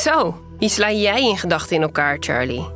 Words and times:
Zo, 0.00 0.34
wie 0.58 0.68
sla 0.68 0.92
jij 0.92 1.22
in 1.22 1.38
gedachten 1.38 1.76
in 1.76 1.82
elkaar, 1.82 2.16
Charlie? 2.20 2.68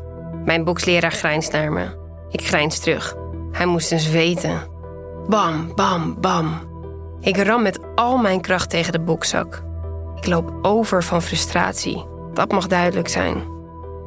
Mijn 0.44 0.65
boeksleraar 0.65 1.12
grijnst 1.12 1.52
naar 1.52 1.73
me. 1.73 1.86
Ik 2.31 2.47
grijns 2.47 2.78
terug. 2.78 3.15
Hij 3.52 3.67
moest 3.67 3.92
eens 3.92 4.08
weten. 4.08 4.62
Bam, 5.29 5.75
bam, 5.75 6.21
bam. 6.21 6.60
Ik 7.21 7.37
ram 7.37 7.63
met 7.63 7.79
al 7.95 8.16
mijn 8.16 8.41
kracht 8.41 8.71
tegen 8.71 8.93
de 8.93 9.00
boekzak. 9.00 9.62
Ik 10.16 10.27
loop 10.27 10.52
over 10.62 11.02
van 11.02 11.23
frustratie. 11.23 12.05
Dat 12.34 12.52
mag 12.52 12.66
duidelijk 12.66 13.09
zijn. 13.09 13.43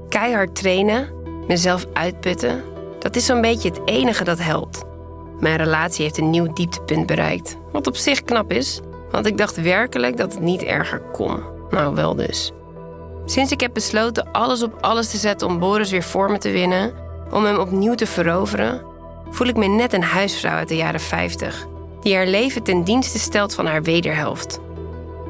Keihard 0.10 0.56
trainen, 0.56 1.10
mezelf 1.48 1.86
uitputten, 1.94 2.64
dat 3.00 3.16
is 3.16 3.26
zo'n 3.26 3.42
beetje 3.42 3.70
het 3.70 3.82
enige 3.86 4.24
dat 4.24 4.40
helpt. 4.40 4.84
Mijn 5.40 5.58
relatie 5.58 6.04
heeft 6.04 6.18
een 6.18 6.30
nieuw 6.30 6.54
dieptepunt 6.54 7.06
bereikt. 7.06 7.58
Wat 7.72 7.88
op 7.88 7.96
zich 7.96 8.24
knap 8.24 8.52
is, 8.52 8.82
want 9.12 9.26
ik 9.26 9.38
dacht 9.38 9.62
werkelijk 9.62 10.18
dat 10.18 10.34
het 10.34 10.42
niet 10.42 10.64
erger 10.64 11.02
kon. 11.12 11.44
Nou, 11.70 11.96
wel 11.96 12.16
dus. 12.16 12.52
Sinds 13.30 13.52
ik 13.52 13.60
heb 13.60 13.74
besloten 13.74 14.32
alles 14.32 14.64
op 14.64 14.78
alles 14.82 15.10
te 15.10 15.18
zetten 15.18 15.48
om 15.48 15.60
Boris 15.60 15.92
weer 15.92 16.04
voor 16.04 16.32
me 16.32 16.38
te 16.38 16.52
winnen, 16.52 16.94
om 17.32 17.46
hem 17.46 17.58
opnieuw 17.58 17.96
te 17.96 18.06
veroveren, 18.06 18.82
voel 19.30 19.48
ik 19.48 19.58
me 19.58 19.68
net 19.68 19.94
een 19.94 20.04
huisvrouw 20.04 20.56
uit 20.56 20.68
de 20.68 20.76
jaren 20.76 21.00
50, 21.00 21.68
die 22.02 22.16
haar 22.16 22.28
leven 22.28 22.64
ten 22.64 22.84
dienste 22.84 23.20
stelt 23.20 23.54
van 23.54 23.66
haar 23.66 23.84
wederhelft. 23.84 24.60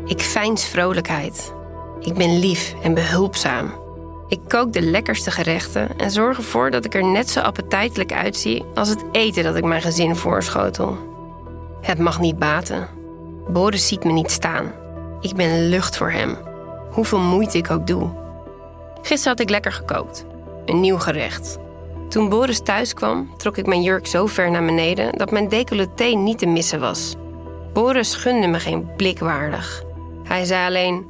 Ik 0.05 0.21
feins 0.21 0.65
vrolijkheid. 0.65 1.53
Ik 1.99 2.13
ben 2.13 2.39
lief 2.39 2.75
en 2.81 2.93
behulpzaam. 2.93 3.73
Ik 4.27 4.39
kook 4.47 4.73
de 4.73 4.81
lekkerste 4.81 5.31
gerechten 5.31 5.97
en 5.97 6.11
zorg 6.11 6.37
ervoor 6.37 6.71
dat 6.71 6.85
ik 6.85 6.95
er 6.95 7.05
net 7.05 7.29
zo 7.29 7.39
appetijtelijk 7.39 8.13
uitzie 8.13 8.65
als 8.75 8.89
het 8.89 9.03
eten 9.11 9.43
dat 9.43 9.55
ik 9.55 9.63
mijn 9.63 9.81
gezin 9.81 10.15
voorschotel. 10.15 10.97
Het 11.81 11.99
mag 11.99 12.19
niet 12.19 12.39
baten. 12.39 12.87
Boris 13.47 13.87
ziet 13.87 14.03
me 14.03 14.11
niet 14.11 14.31
staan. 14.31 14.71
Ik 15.21 15.35
ben 15.35 15.69
lucht 15.69 15.97
voor 15.97 16.11
hem, 16.11 16.37
hoeveel 16.97 17.19
moeite 17.19 17.57
ik 17.57 17.71
ook 17.71 17.87
doe. 17.87 18.09
Gisteren 19.01 19.37
had 19.37 19.39
ik 19.39 19.49
lekker 19.49 19.71
gekookt. 19.71 20.25
Een 20.65 20.79
nieuw 20.79 20.97
gerecht. 20.97 21.57
Toen 22.09 22.29
Boris 22.29 22.59
thuis 22.59 22.93
kwam, 22.93 23.29
trok 23.35 23.57
ik 23.57 23.65
mijn 23.65 23.81
jurk 23.81 24.07
zo 24.07 24.25
ver 24.25 24.51
naar 24.51 24.65
beneden 24.65 25.17
dat 25.17 25.31
mijn 25.31 25.49
decolleté 25.49 26.03
niet 26.03 26.37
te 26.37 26.45
missen 26.45 26.79
was. 26.79 27.15
Boris 27.73 28.15
gunde 28.15 28.47
me 28.47 28.59
geen 28.59 28.89
blik 28.95 29.19
waardig. 29.19 29.83
Hij 30.23 30.45
zei 30.45 30.65
alleen: 30.65 31.05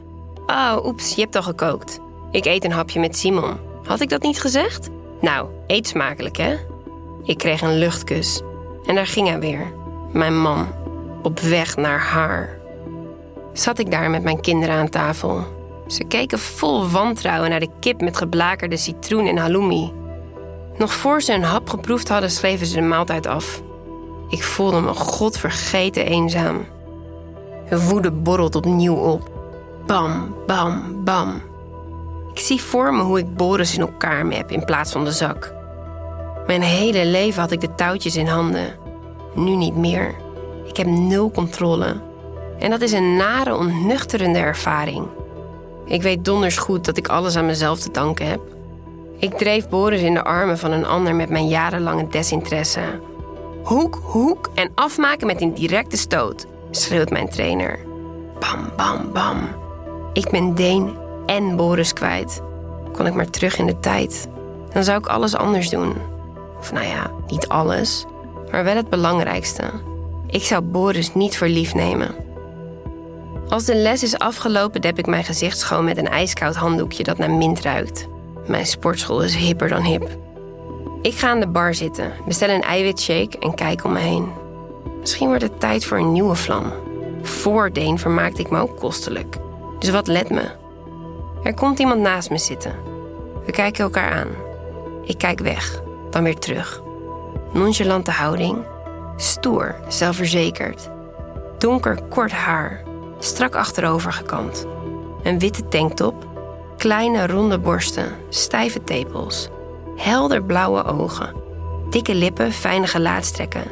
Oh, 0.48 0.78
oeps, 0.86 1.16
je 1.16 1.22
hebt 1.22 1.36
al 1.36 1.44
gekookt. 1.44 2.00
Ik 2.32 2.46
eet 2.46 2.64
een 2.64 2.72
hapje 2.72 3.00
met 3.00 3.18
Simon. 3.18 3.58
Had 3.84 4.00
ik 4.00 4.10
dat 4.10 4.22
niet 4.22 4.42
gezegd? 4.42 4.90
Nou, 5.22 5.48
eet 5.68 5.88
smakelijk, 5.88 6.38
hè? 6.38 6.56
Ik 7.24 7.38
kreeg 7.38 7.62
een 7.62 7.78
luchtkus. 7.78 8.42
En 8.86 8.96
daar 8.96 9.08
ging 9.08 9.28
hij 9.28 9.40
weer. 9.40 9.74
Mijn 10.14 10.42
man. 10.42 10.68
Op 11.24 11.40
weg 11.40 11.76
naar 11.76 12.00
haar. 12.00 12.58
Zat 13.54 13.80
ik 13.80 13.92
daar 13.92 14.10
met 14.10 14.24
mijn 14.24 14.42
kinderen 14.42 14.76
aan 14.76 14.90
tafel. 14.90 15.57
Ze 15.88 16.04
keken 16.04 16.40
vol 16.40 16.90
wantrouwen 16.90 17.50
naar 17.50 17.60
de 17.60 17.70
kip 17.80 18.02
met 18.02 18.18
geblakerde 18.18 18.78
citroen 18.78 19.28
en 19.28 19.38
halloumi. 19.38 19.94
Nog 20.78 20.94
voor 20.94 21.22
ze 21.22 21.34
een 21.34 21.44
hap 21.44 21.70
geproefd 21.70 22.10
hadden, 22.10 22.32
schreven 22.32 22.68
ze 22.68 22.76
de 22.76 22.82
maaltijd 22.82 23.28
af. 23.28 23.62
Ik 24.30 24.44
voelde 24.44 24.82
me 24.82 24.94
godvergeten 24.94 26.06
eenzaam. 26.06 26.66
De 27.70 27.84
woede 27.84 28.12
borrelt 28.12 28.56
opnieuw 28.56 28.96
op. 28.96 29.30
Bam, 29.86 30.36
bam, 30.46 31.04
bam. 31.04 31.42
Ik 32.34 32.40
zie 32.40 32.62
voor 32.62 32.94
me 32.94 33.02
hoe 33.02 33.20
ik 33.20 33.36
Boris 33.36 33.76
in 33.76 33.82
elkaar 33.82 34.26
mep 34.26 34.52
in 34.52 34.66
plaats 34.66 34.92
van 34.92 35.04
de 35.04 35.12
zak. 35.12 35.54
Mijn 36.48 36.62
hele 36.62 37.06
leven 37.06 37.42
had 37.42 37.52
ik 37.52 37.62
de 37.62 37.76
touwtjes 37.76 38.16
in 38.16 38.28
handen. 38.28 38.76
Nu 39.36 39.56
niet 39.56 39.76
meer. 39.76 40.16
Ik 40.66 40.78
heb 40.78 40.88
nul 40.88 41.32
controle. 41.32 42.02
En 42.60 42.70
dat 42.70 42.82
is 42.82 42.92
een 42.92 43.16
nare, 43.16 43.56
ontnuchterende 43.56 44.40
ervaring. 44.40 45.08
Ik 45.88 46.02
weet 46.02 46.26
donders 46.26 46.58
goed 46.58 46.86
dat 46.86 46.98
ik 46.98 47.08
alles 47.08 47.36
aan 47.36 47.46
mezelf 47.46 47.80
te 47.80 47.92
danken 47.92 48.28
heb. 48.28 48.42
Ik 49.18 49.34
dreef 49.34 49.70
Boris 49.70 50.02
in 50.02 50.14
de 50.14 50.24
armen 50.24 50.58
van 50.58 50.72
een 50.72 50.86
ander 50.86 51.16
met 51.16 51.30
mijn 51.30 51.48
jarenlange 51.48 52.08
desinteresse. 52.08 52.82
Hoek, 53.64 54.00
hoek 54.04 54.50
en 54.54 54.72
afmaken 54.76 55.28
met 55.28 55.42
een 55.42 55.54
directe 55.54 55.98
stoot, 55.98 56.46
schreeuwt 56.72 57.10
mijn 57.10 57.30
trainer. 57.30 57.80
Bam, 58.40 58.72
bam, 58.76 59.12
bam. 59.14 59.38
Ik 60.14 60.30
ben 60.30 60.56
Deen 60.56 60.98
en 61.26 61.56
Boris 61.56 61.94
kwijt. 61.94 62.42
Kon 62.94 63.06
ik 63.06 63.14
maar 63.14 63.30
terug 63.30 63.58
in 63.58 63.66
de 63.66 63.80
tijd. 63.80 64.28
Dan 64.74 64.84
zou 64.84 64.98
ik 64.98 65.08
alles 65.08 65.36
anders 65.36 65.70
doen. 65.70 65.94
Of 66.60 66.72
nou 66.72 66.86
ja, 66.86 67.12
niet 67.28 67.48
alles, 67.48 68.06
maar 68.52 68.64
wel 68.64 68.76
het 68.76 68.90
belangrijkste. 68.90 69.64
Ik 70.28 70.44
zou 70.44 70.62
Boris 70.62 71.14
niet 71.14 71.38
voor 71.38 71.48
lief 71.48 71.74
nemen. 71.74 72.27
Als 73.50 73.66
de 73.66 73.76
les 73.76 74.04
is 74.04 74.20
afgelopen, 74.20 74.82
dep 74.82 74.98
ik 74.98 75.06
mijn 75.06 75.24
gezicht 75.24 75.58
schoon 75.58 75.86
met 75.86 75.98
een 75.98 76.08
ijskoud 76.08 76.56
handdoekje 76.56 77.04
dat 77.04 77.18
naar 77.18 77.32
mint 77.32 77.62
ruikt. 77.62 78.08
Mijn 78.48 78.66
sportschool 78.66 79.24
is 79.24 79.36
hipper 79.36 79.70
dan 79.70 79.84
hip. 79.84 80.18
Ik 81.02 81.14
ga 81.14 81.30
aan 81.30 81.40
de 81.40 81.48
bar 81.48 81.74
zitten, 81.74 82.14
bestel 82.26 82.50
een 82.50 82.62
eiwitshake 82.62 83.40
en 83.40 83.56
kijk 83.56 83.84
om 83.84 83.92
me 83.92 84.00
heen. 84.00 84.32
Misschien 85.00 85.28
wordt 85.28 85.44
het 85.44 85.60
tijd 85.60 85.86
voor 85.86 85.98
een 85.98 86.12
nieuwe 86.12 86.36
vlam. 86.36 86.74
Voor 87.22 87.74
Deen 87.74 88.00
vermaakte 88.00 88.42
ik 88.42 88.50
me 88.50 88.60
ook 88.60 88.80
kostelijk. 88.80 89.36
Dus 89.80 89.90
wat 89.90 90.08
let 90.08 90.30
me? 90.30 90.52
Er 91.44 91.54
komt 91.54 91.80
iemand 91.80 92.02
naast 92.02 92.30
me 92.30 92.38
zitten. 92.38 92.76
We 93.46 93.52
kijken 93.52 93.84
elkaar 93.84 94.12
aan. 94.12 94.30
Ik 95.04 95.18
kijk 95.18 95.40
weg, 95.40 95.82
dan 96.10 96.24
weer 96.24 96.38
terug. 96.40 96.82
Nonchalante 97.54 98.12
houding, 98.12 98.58
stoer, 99.16 99.76
zelfverzekerd. 99.88 100.90
Donker, 101.58 102.02
kort 102.10 102.32
haar, 102.32 102.84
strak 103.20 103.56
achterover 103.56 104.14
gekant. 104.14 104.66
Een 105.24 105.40
witte 105.40 105.68
tanktop, 105.68 106.26
kleine 106.78 107.28
ronde 107.28 107.60
borsten, 107.60 108.16
stijve 108.30 108.84
tepels, 108.84 109.50
helder 109.96 110.44
blauwe 110.44 110.84
ogen, 110.84 111.36
dikke 111.90 112.16
lippen, 112.16 112.52
fijne 112.52 112.88
gelaatstrekken. 112.88 113.64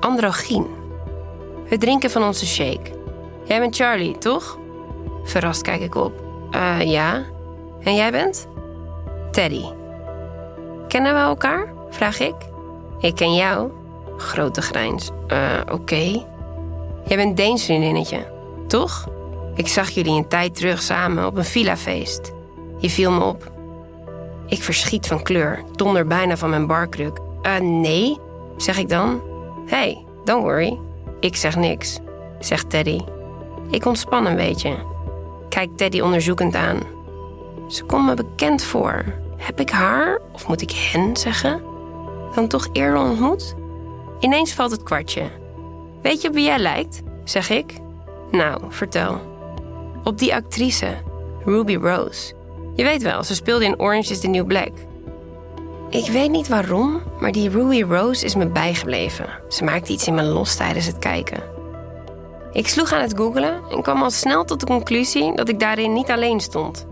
Androgyn. 0.00 0.66
We 1.68 1.78
drinken 1.78 2.10
van 2.10 2.22
onze 2.22 2.46
shake. 2.46 2.90
Jij 3.44 3.60
bent 3.60 3.76
Charlie, 3.76 4.18
toch? 4.18 4.58
Verrast 5.24 5.62
kijk 5.62 5.80
ik 5.80 5.94
op. 5.94 6.12
Uh, 6.50 6.82
ja. 6.82 7.24
En 7.82 7.94
jij 7.94 8.10
bent? 8.10 8.48
Teddy. 9.30 9.64
Kennen 10.88 11.14
we 11.14 11.20
elkaar? 11.20 11.72
Vraag 11.90 12.20
ik. 12.20 12.34
Ik 13.00 13.14
ken 13.14 13.34
jou. 13.34 13.70
Grote 14.16 14.62
grijns. 14.62 15.10
Uh, 15.32 15.38
oké. 15.72 16.24
Jij 17.04 17.16
bent 17.16 17.36
Deens 17.36 17.64
vriendinnetje, 17.64 18.32
toch? 18.68 19.08
Ik 19.54 19.68
zag 19.68 19.88
jullie 19.88 20.16
een 20.16 20.28
tijd 20.28 20.54
terug 20.56 20.82
samen 20.82 21.26
op 21.26 21.36
een 21.36 21.44
villafeest. 21.44 22.32
Je 22.78 22.90
viel 22.90 23.10
me 23.12 23.24
op. 23.24 23.52
Ik 24.46 24.62
verschiet 24.62 25.06
van 25.06 25.22
kleur, 25.22 25.62
donder 25.72 26.06
bijna 26.06 26.36
van 26.36 26.50
mijn 26.50 26.66
barkruk. 26.66 27.18
Uh, 27.42 27.58
nee, 27.58 28.18
zeg 28.56 28.78
ik 28.78 28.88
dan. 28.88 29.20
Hey, 29.66 30.04
don't 30.24 30.42
worry. 30.42 30.78
Ik 31.20 31.36
zeg 31.36 31.56
niks, 31.56 31.98
zegt 32.38 32.70
Teddy. 32.70 33.00
Ik 33.70 33.84
ontspan 33.84 34.26
een 34.26 34.36
beetje. 34.36 34.76
Kijk 35.48 35.76
Teddy 35.76 36.00
onderzoekend 36.00 36.54
aan. 36.54 36.78
Ze 37.68 37.84
komt 37.84 38.06
me 38.06 38.14
bekend 38.14 38.62
voor. 38.62 39.04
Heb 39.36 39.60
ik 39.60 39.70
haar, 39.70 40.20
of 40.32 40.48
moet 40.48 40.62
ik 40.62 40.70
hen 40.70 41.16
zeggen, 41.16 41.62
dan 42.34 42.48
toch 42.48 42.68
eerder 42.72 43.00
ontmoet? 43.00 43.54
Ineens 44.20 44.52
valt 44.52 44.70
het 44.70 44.82
kwartje. 44.82 45.22
Weet 46.02 46.22
je 46.22 46.28
op 46.28 46.34
wie 46.34 46.44
jij 46.44 46.58
lijkt? 46.58 47.02
zeg 47.24 47.50
ik. 47.50 47.72
Nou, 48.30 48.60
vertel. 48.68 49.20
Op 50.04 50.18
die 50.18 50.34
actrice, 50.34 50.96
Ruby 51.44 51.76
Rose. 51.76 52.34
Je 52.74 52.84
weet 52.84 53.02
wel, 53.02 53.22
ze 53.22 53.34
speelde 53.34 53.64
in 53.64 53.80
Orange 53.80 54.10
is 54.10 54.20
the 54.20 54.28
New 54.28 54.46
Black. 54.46 54.72
Ik 55.90 56.06
weet 56.06 56.30
niet 56.30 56.48
waarom, 56.48 57.02
maar 57.20 57.32
die 57.32 57.50
Ruby 57.50 57.82
Rose 57.82 58.24
is 58.24 58.34
me 58.34 58.46
bijgebleven. 58.46 59.26
Ze 59.48 59.64
maakte 59.64 59.92
iets 59.92 60.06
in 60.06 60.14
me 60.14 60.22
los 60.22 60.56
tijdens 60.56 60.86
het 60.86 60.98
kijken. 60.98 61.42
Ik 62.52 62.68
sloeg 62.68 62.92
aan 62.92 63.00
het 63.00 63.16
googelen 63.16 63.60
en 63.70 63.82
kwam 63.82 64.02
al 64.02 64.10
snel 64.10 64.44
tot 64.44 64.60
de 64.60 64.66
conclusie 64.66 65.34
dat 65.34 65.48
ik 65.48 65.60
daarin 65.60 65.92
niet 65.92 66.10
alleen 66.10 66.40
stond. 66.40 66.86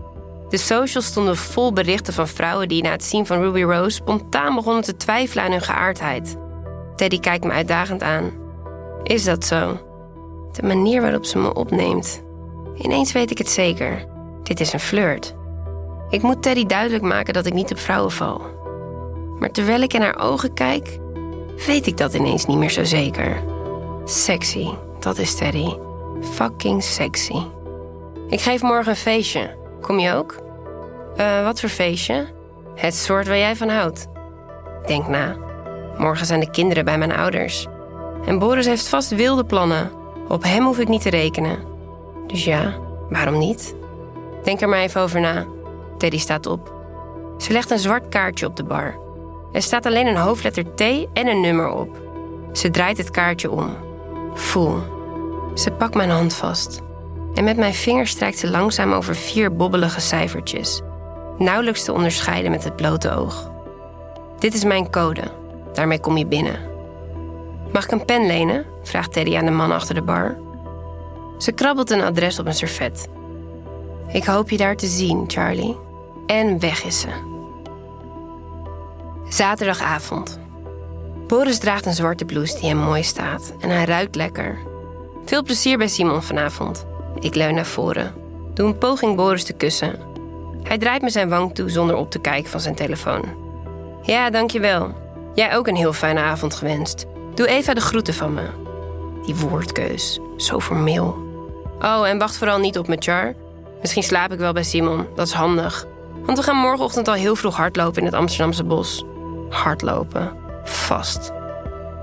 De 0.49 0.57
socials 0.57 1.05
stonden 1.05 1.37
vol 1.37 1.73
berichten 1.73 2.13
van 2.13 2.27
vrouwen 2.27 2.67
die 2.67 2.83
na 2.83 2.91
het 2.91 3.03
zien 3.03 3.25
van 3.25 3.41
Ruby 3.41 3.61
Rose 3.61 3.95
spontaan 3.95 4.55
begonnen 4.55 4.83
te 4.83 4.95
twijfelen 4.95 5.43
aan 5.43 5.51
hun 5.51 5.61
geaardheid. 5.61 6.37
Teddy 6.95 7.19
kijkt 7.19 7.43
me 7.43 7.51
uitdagend 7.51 8.03
aan. 8.03 8.31
Is 9.03 9.23
dat 9.23 9.45
zo? 9.45 9.86
De 10.57 10.67
manier 10.67 11.01
waarop 11.01 11.25
ze 11.25 11.37
me 11.37 11.53
opneemt. 11.53 12.23
Ineens 12.75 13.11
weet 13.11 13.31
ik 13.31 13.37
het 13.37 13.49
zeker. 13.49 14.05
Dit 14.43 14.59
is 14.59 14.73
een 14.73 14.79
flirt. 14.79 15.35
Ik 16.09 16.21
moet 16.21 16.41
Teddy 16.41 16.65
duidelijk 16.65 17.03
maken 17.03 17.33
dat 17.33 17.45
ik 17.45 17.53
niet 17.53 17.71
op 17.71 17.79
vrouwen 17.79 18.11
val. 18.11 18.41
Maar 19.39 19.51
terwijl 19.51 19.81
ik 19.81 19.93
in 19.93 20.01
haar 20.01 20.19
ogen 20.19 20.53
kijk, 20.53 20.99
weet 21.65 21.87
ik 21.87 21.97
dat 21.97 22.13
ineens 22.13 22.45
niet 22.45 22.57
meer 22.57 22.69
zo 22.69 22.83
zeker. 22.83 23.43
Sexy, 24.05 24.67
dat 24.99 25.17
is 25.17 25.35
Teddy. 25.35 25.75
Fucking 26.21 26.83
sexy. 26.83 27.41
Ik 28.29 28.41
geef 28.41 28.61
morgen 28.61 28.89
een 28.89 28.95
feestje. 28.95 29.55
Kom 29.81 29.99
je 29.99 30.13
ook? 30.13 30.35
Uh, 31.17 31.43
wat 31.43 31.59
voor 31.59 31.69
feestje? 31.69 32.25
Het 32.75 32.95
soort 32.95 33.27
waar 33.27 33.37
jij 33.37 33.55
van 33.55 33.69
houdt. 33.69 34.07
Denk 34.85 35.07
na. 35.07 35.35
Morgen 35.97 36.25
zijn 36.25 36.39
de 36.39 36.51
kinderen 36.51 36.85
bij 36.85 36.97
mijn 36.97 37.15
ouders. 37.15 37.67
En 38.25 38.39
Boris 38.39 38.65
heeft 38.65 38.87
vast 38.87 39.15
wilde 39.15 39.45
plannen. 39.45 39.91
Op 40.27 40.43
hem 40.43 40.65
hoef 40.65 40.79
ik 40.79 40.87
niet 40.87 41.01
te 41.01 41.09
rekenen. 41.09 41.59
Dus 42.27 42.43
ja, 42.43 42.73
waarom 43.09 43.37
niet? 43.37 43.75
Denk 44.43 44.61
er 44.61 44.69
maar 44.69 44.79
even 44.79 45.01
over 45.01 45.21
na. 45.21 45.45
Teddy 45.97 46.19
staat 46.19 46.45
op. 46.45 46.75
Ze 47.37 47.51
legt 47.51 47.71
een 47.71 47.79
zwart 47.79 48.09
kaartje 48.09 48.45
op 48.45 48.55
de 48.55 48.63
bar. 48.63 48.99
Er 49.51 49.61
staat 49.61 49.85
alleen 49.85 50.07
een 50.07 50.17
hoofdletter 50.17 50.75
T 50.75 50.81
en 51.13 51.27
een 51.27 51.41
nummer 51.41 51.69
op. 51.69 52.01
Ze 52.51 52.71
draait 52.71 52.97
het 52.97 53.11
kaartje 53.11 53.51
om. 53.51 53.69
Voel. 54.33 54.75
Ze 55.53 55.71
pakt 55.71 55.95
mijn 55.95 56.09
hand 56.09 56.33
vast. 56.33 56.81
En 57.33 57.43
met 57.43 57.57
mijn 57.57 57.73
vinger 57.73 58.07
strijkt 58.07 58.37
ze 58.37 58.49
langzaam 58.49 58.91
over 58.91 59.15
vier 59.15 59.55
bobbelige 59.55 60.01
cijfertjes. 60.01 60.81
Nauwelijks 61.37 61.83
te 61.83 61.93
onderscheiden 61.93 62.51
met 62.51 62.63
het 62.63 62.75
blote 62.75 63.11
oog. 63.11 63.51
Dit 64.39 64.53
is 64.53 64.63
mijn 64.63 64.91
code. 64.91 65.21
Daarmee 65.73 65.99
kom 65.99 66.17
je 66.17 66.25
binnen. 66.25 66.66
Mag 67.71 67.83
ik 67.83 67.91
een 67.91 68.05
pen 68.05 68.25
lenen? 68.25 68.65
vraagt 68.83 69.13
Teddy 69.13 69.37
aan 69.37 69.45
de 69.45 69.51
man 69.51 69.71
achter 69.71 69.95
de 69.95 70.01
bar. 70.01 70.37
Ze 71.37 71.51
krabbelt 71.51 71.91
een 71.91 72.01
adres 72.01 72.39
op 72.39 72.45
een 72.45 72.53
servet. 72.53 73.07
Ik 74.07 74.25
hoop 74.25 74.49
je 74.49 74.57
daar 74.57 74.75
te 74.75 74.87
zien, 74.87 75.23
Charlie. 75.27 75.77
En 76.25 76.59
weg 76.59 76.83
is 76.83 76.99
ze. 76.99 77.07
Zaterdagavond. 79.29 80.39
Boris 81.27 81.59
draagt 81.59 81.85
een 81.85 81.93
zwarte 81.93 82.25
blouse 82.25 82.59
die 82.59 82.69
hem 82.69 82.77
mooi 82.77 83.03
staat 83.03 83.53
en 83.59 83.69
hij 83.69 83.85
ruikt 83.85 84.15
lekker. 84.15 84.57
Veel 85.25 85.43
plezier 85.43 85.77
bij 85.77 85.87
Simon 85.87 86.23
vanavond. 86.23 86.85
Ik 87.19 87.35
leun 87.35 87.55
naar 87.55 87.65
voren. 87.65 88.13
Doe 88.53 88.67
een 88.67 88.77
poging 88.77 89.15
Boris 89.15 89.43
te 89.43 89.53
kussen. 89.53 89.99
Hij 90.63 90.77
draait 90.77 91.01
me 91.01 91.09
zijn 91.09 91.29
wang 91.29 91.55
toe 91.55 91.69
zonder 91.69 91.95
op 91.95 92.11
te 92.11 92.19
kijken 92.19 92.49
van 92.49 92.59
zijn 92.59 92.75
telefoon. 92.75 93.23
Ja, 94.01 94.29
dankjewel. 94.29 94.95
Jij 95.33 95.55
ook 95.55 95.67
een 95.67 95.75
heel 95.75 95.93
fijne 95.93 96.19
avond 96.19 96.55
gewenst. 96.55 97.05
Doe 97.37 97.47
Eva 97.47 97.73
de 97.73 97.81
groeten 97.81 98.13
van 98.13 98.33
me. 98.33 98.43
Die 99.25 99.35
woordkeus, 99.35 100.19
zo 100.37 100.59
formeel. 100.59 101.17
Oh, 101.81 102.07
en 102.07 102.17
wacht 102.17 102.37
vooral 102.37 102.59
niet 102.59 102.77
op 102.77 102.87
me, 102.87 102.95
Char. 102.99 103.33
Misschien 103.81 104.03
slaap 104.03 104.31
ik 104.31 104.39
wel 104.39 104.53
bij 104.53 104.63
Simon, 104.63 105.05
dat 105.15 105.27
is 105.27 105.33
handig. 105.33 105.85
Want 106.25 106.37
we 106.37 106.43
gaan 106.43 106.55
morgenochtend 106.55 107.07
al 107.07 107.13
heel 107.13 107.35
vroeg 107.35 107.55
hardlopen 107.55 107.99
in 107.99 108.05
het 108.05 108.13
Amsterdamse 108.13 108.63
bos. 108.63 109.03
Hardlopen, 109.49 110.33
vast. 110.63 111.31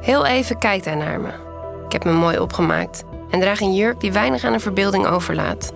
Heel 0.01 0.27
even 0.27 0.59
kijkt 0.59 0.85
hij 0.85 0.95
naar 0.95 1.21
me. 1.21 1.31
Ik 1.87 1.93
heb 1.93 2.05
me 2.05 2.13
mooi 2.13 2.39
opgemaakt 2.39 3.05
en 3.31 3.41
draag 3.41 3.61
een 3.61 3.75
jurk 3.75 4.01
die 4.01 4.13
weinig 4.13 4.45
aan 4.45 4.53
de 4.53 4.61
verbeelding 4.61 5.07
overlaat. 5.07 5.73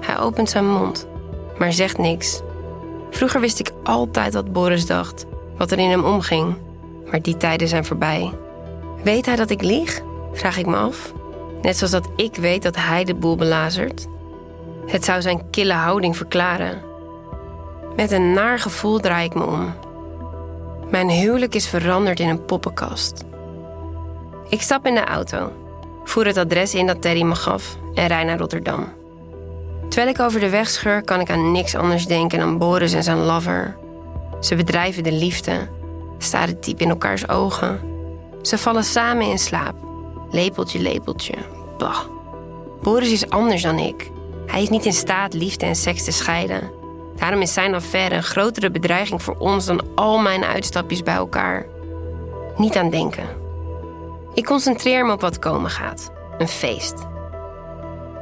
Hij 0.00 0.18
opent 0.18 0.50
zijn 0.50 0.70
mond, 0.70 1.06
maar 1.58 1.72
zegt 1.72 1.98
niks. 1.98 2.40
Vroeger 3.10 3.40
wist 3.40 3.60
ik 3.60 3.70
altijd 3.82 4.34
wat 4.34 4.52
Boris 4.52 4.86
dacht, 4.86 5.24
wat 5.56 5.70
er 5.70 5.78
in 5.78 5.90
hem 5.90 6.04
omging. 6.04 6.56
Maar 7.10 7.22
die 7.22 7.36
tijden 7.36 7.68
zijn 7.68 7.84
voorbij. 7.84 8.32
Weet 9.04 9.26
hij 9.26 9.36
dat 9.36 9.50
ik 9.50 9.62
lieg? 9.62 10.00
Vraag 10.32 10.56
ik 10.56 10.66
me 10.66 10.76
af. 10.76 11.12
Net 11.62 11.76
zoals 11.76 11.92
dat 11.92 12.08
ik 12.16 12.36
weet 12.36 12.62
dat 12.62 12.76
hij 12.76 13.04
de 13.04 13.14
boel 13.14 13.36
belazert. 13.36 14.06
Het 14.86 15.04
zou 15.04 15.22
zijn 15.22 15.50
kille 15.50 15.72
houding 15.72 16.16
verklaren. 16.16 16.82
Met 17.96 18.10
een 18.10 18.32
naar 18.32 18.58
gevoel 18.58 18.98
draai 18.98 19.26
ik 19.26 19.34
me 19.34 19.46
om. 19.46 19.74
Mijn 20.90 21.08
huwelijk 21.08 21.54
is 21.54 21.68
veranderd 21.68 22.20
in 22.20 22.28
een 22.28 22.44
poppenkast. 22.44 23.24
Ik 24.48 24.62
stap 24.62 24.86
in 24.86 24.94
de 24.94 25.04
auto, 25.04 25.52
voer 26.04 26.26
het 26.26 26.36
adres 26.36 26.74
in 26.74 26.86
dat 26.86 27.02
Terry 27.02 27.22
me 27.22 27.34
gaf 27.34 27.76
en 27.94 28.06
rij 28.06 28.24
naar 28.24 28.38
Rotterdam. 28.38 28.92
Terwijl 29.88 30.14
ik 30.14 30.20
over 30.20 30.40
de 30.40 30.50
weg 30.50 30.68
scheur, 30.68 31.02
kan 31.02 31.20
ik 31.20 31.30
aan 31.30 31.52
niks 31.52 31.74
anders 31.74 32.06
denken 32.06 32.38
dan 32.38 32.58
Boris 32.58 32.92
en 32.92 33.02
zijn 33.02 33.24
lover. 33.24 33.76
Ze 34.40 34.54
bedrijven 34.54 35.02
de 35.02 35.12
liefde, 35.12 35.68
staren 36.18 36.60
diep 36.60 36.80
in 36.80 36.88
elkaars 36.88 37.28
ogen. 37.28 37.93
Ze 38.46 38.58
vallen 38.58 38.84
samen 38.84 39.26
in 39.26 39.38
slaap. 39.38 39.74
Lepeltje, 40.30 40.78
lepeltje. 40.78 41.34
Bah. 41.78 42.00
Boris 42.82 43.12
is 43.12 43.30
anders 43.30 43.62
dan 43.62 43.78
ik. 43.78 44.10
Hij 44.46 44.62
is 44.62 44.68
niet 44.68 44.84
in 44.84 44.92
staat 44.92 45.34
liefde 45.34 45.66
en 45.66 45.76
seks 45.76 46.04
te 46.04 46.12
scheiden. 46.12 46.70
Daarom 47.16 47.40
is 47.40 47.52
zijn 47.52 47.74
affaire 47.74 48.14
een 48.14 48.22
grotere 48.22 48.70
bedreiging 48.70 49.22
voor 49.22 49.36
ons 49.38 49.66
dan 49.66 49.82
al 49.94 50.18
mijn 50.18 50.44
uitstapjes 50.44 51.02
bij 51.02 51.14
elkaar. 51.14 51.66
Niet 52.56 52.76
aan 52.76 52.90
denken. 52.90 53.28
Ik 54.34 54.44
concentreer 54.44 55.06
me 55.06 55.12
op 55.12 55.20
wat 55.20 55.38
komen 55.38 55.70
gaat. 55.70 56.12
Een 56.38 56.48
feest. 56.48 56.94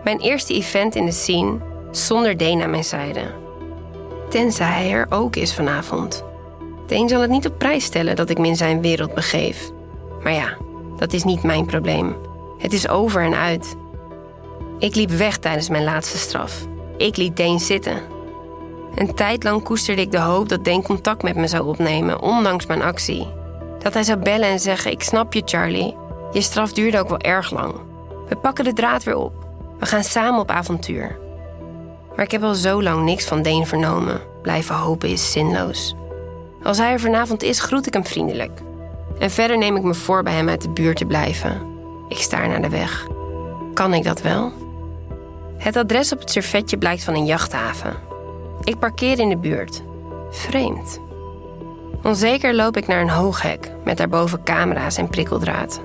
Mijn 0.04 0.18
eerste 0.18 0.54
event 0.54 0.94
in 0.94 1.04
de 1.04 1.12
scene 1.12 1.58
zonder 1.90 2.36
Deen 2.36 2.62
aan 2.62 2.70
mijn 2.70 2.84
zijde. 2.84 3.34
Tenzij 4.28 4.66
hij 4.66 4.92
er 4.92 5.06
ook 5.08 5.36
is 5.36 5.54
vanavond. 5.54 6.24
Deen 6.86 7.08
zal 7.08 7.20
het 7.20 7.30
niet 7.30 7.46
op 7.46 7.58
prijs 7.58 7.84
stellen 7.84 8.16
dat 8.16 8.30
ik 8.30 8.38
me 8.38 8.46
in 8.46 8.56
zijn 8.56 8.80
wereld 8.80 9.14
begeef. 9.14 9.70
Maar 10.22 10.32
ja, 10.32 10.56
dat 10.96 11.12
is 11.12 11.24
niet 11.24 11.42
mijn 11.42 11.66
probleem. 11.66 12.16
Het 12.58 12.72
is 12.72 12.88
over 12.88 13.22
en 13.22 13.34
uit. 13.34 13.76
Ik 14.78 14.94
liep 14.94 15.10
weg 15.10 15.38
tijdens 15.38 15.68
mijn 15.68 15.84
laatste 15.84 16.18
straf. 16.18 16.66
Ik 16.96 17.16
liet 17.16 17.36
Deen 17.36 17.60
zitten. 17.60 17.96
Een 18.94 19.14
tijd 19.14 19.44
lang 19.44 19.62
koesterde 19.62 20.02
ik 20.02 20.10
de 20.10 20.20
hoop 20.20 20.48
dat 20.48 20.64
Deen 20.64 20.82
contact 20.82 21.22
met 21.22 21.36
me 21.36 21.46
zou 21.46 21.66
opnemen, 21.66 22.20
ondanks 22.22 22.66
mijn 22.66 22.82
actie. 22.82 23.28
Dat 23.78 23.94
hij 23.94 24.02
zou 24.02 24.18
bellen 24.18 24.48
en 24.48 24.60
zeggen: 24.60 24.90
Ik 24.90 25.02
snap 25.02 25.32
je, 25.32 25.42
Charlie. 25.44 25.96
Je 26.32 26.40
straf 26.40 26.72
duurde 26.72 26.98
ook 26.98 27.08
wel 27.08 27.18
erg 27.18 27.50
lang. 27.50 27.74
We 28.28 28.36
pakken 28.36 28.64
de 28.64 28.72
draad 28.72 29.04
weer 29.04 29.16
op. 29.16 29.32
We 29.78 29.86
gaan 29.86 30.04
samen 30.04 30.40
op 30.40 30.50
avontuur. 30.50 31.18
Maar 32.16 32.24
ik 32.24 32.30
heb 32.30 32.42
al 32.42 32.54
zo 32.54 32.82
lang 32.82 33.04
niks 33.04 33.24
van 33.24 33.42
Deen 33.42 33.66
vernomen. 33.66 34.20
Blijven 34.42 34.74
hopen 34.74 35.08
is 35.08 35.32
zinloos. 35.32 35.94
Als 36.62 36.78
hij 36.78 36.92
er 36.92 37.00
vanavond 37.00 37.42
is, 37.42 37.60
groet 37.60 37.86
ik 37.86 37.92
hem 37.92 38.06
vriendelijk. 38.06 38.60
En 39.18 39.30
verder 39.30 39.58
neem 39.58 39.76
ik 39.76 39.82
me 39.82 39.94
voor 39.94 40.22
bij 40.22 40.32
hem 40.32 40.48
uit 40.48 40.62
de 40.62 40.68
buurt 40.68 40.96
te 40.96 41.04
blijven. 41.04 41.62
Ik 42.08 42.16
staar 42.16 42.48
naar 42.48 42.62
de 42.62 42.68
weg. 42.68 43.06
Kan 43.74 43.94
ik 43.94 44.04
dat 44.04 44.22
wel? 44.22 44.52
Het 45.56 45.76
adres 45.76 46.12
op 46.12 46.20
het 46.20 46.30
servetje 46.30 46.78
blijkt 46.78 47.04
van 47.04 47.14
een 47.14 47.24
jachthaven. 47.24 47.96
Ik 48.64 48.78
parkeer 48.78 49.18
in 49.18 49.28
de 49.28 49.36
buurt. 49.36 49.82
Vreemd. 50.30 51.00
Onzeker 52.02 52.54
loop 52.54 52.76
ik 52.76 52.86
naar 52.86 53.00
een 53.00 53.10
hoog 53.10 53.42
hek 53.42 53.72
met 53.84 53.96
daarboven 53.96 54.42
camera's 54.44 54.96
en 54.96 55.08
prikkeldraad. 55.08 55.80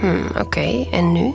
Hmm, 0.00 0.26
oké, 0.40 0.86
en 0.90 1.12
nu? 1.12 1.34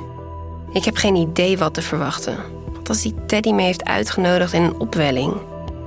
Ik 0.72 0.86
heb 0.86 0.96
geen 0.96 1.16
idee 1.16 1.58
wat 1.58 1.74
te 1.74 1.82
verwachten. 1.82 2.38
Wat 2.74 2.90
als 2.90 3.02
die 3.02 3.16
Teddy 3.26 3.52
me 3.52 3.62
heeft 3.62 3.86
uitgenodigd 3.86 4.54
in 4.54 4.64
een 4.64 4.80
opwelling? 4.80 5.34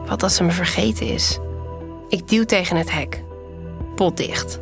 Wat 0.06 0.22
als 0.22 0.34
ze 0.34 0.44
me 0.44 0.50
vergeten 0.50 1.06
is? 1.06 1.38
Ik 2.08 2.28
duw 2.28 2.44
tegen 2.44 2.76
het 2.76 2.92
hek. 2.92 3.22
Potdicht. 3.94 4.60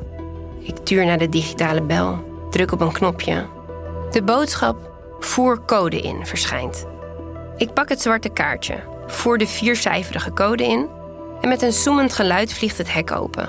Ik 0.70 0.78
tuur 0.84 1.06
naar 1.06 1.18
de 1.18 1.28
digitale 1.28 1.82
bel, 1.82 2.24
druk 2.50 2.72
op 2.72 2.80
een 2.80 2.92
knopje. 2.92 3.46
De 4.10 4.22
boodschap 4.22 4.90
voer 5.20 5.64
code 5.64 6.00
in 6.00 6.26
verschijnt. 6.26 6.86
Ik 7.56 7.72
pak 7.72 7.88
het 7.88 8.02
zwarte 8.02 8.28
kaartje, 8.28 8.76
voer 9.06 9.38
de 9.38 9.46
viercijferige 9.46 10.32
code 10.32 10.64
in 10.64 10.88
en 11.40 11.48
met 11.48 11.62
een 11.62 11.72
zoemend 11.72 12.12
geluid 12.12 12.52
vliegt 12.52 12.78
het 12.78 12.92
hek 12.92 13.12
open. 13.12 13.48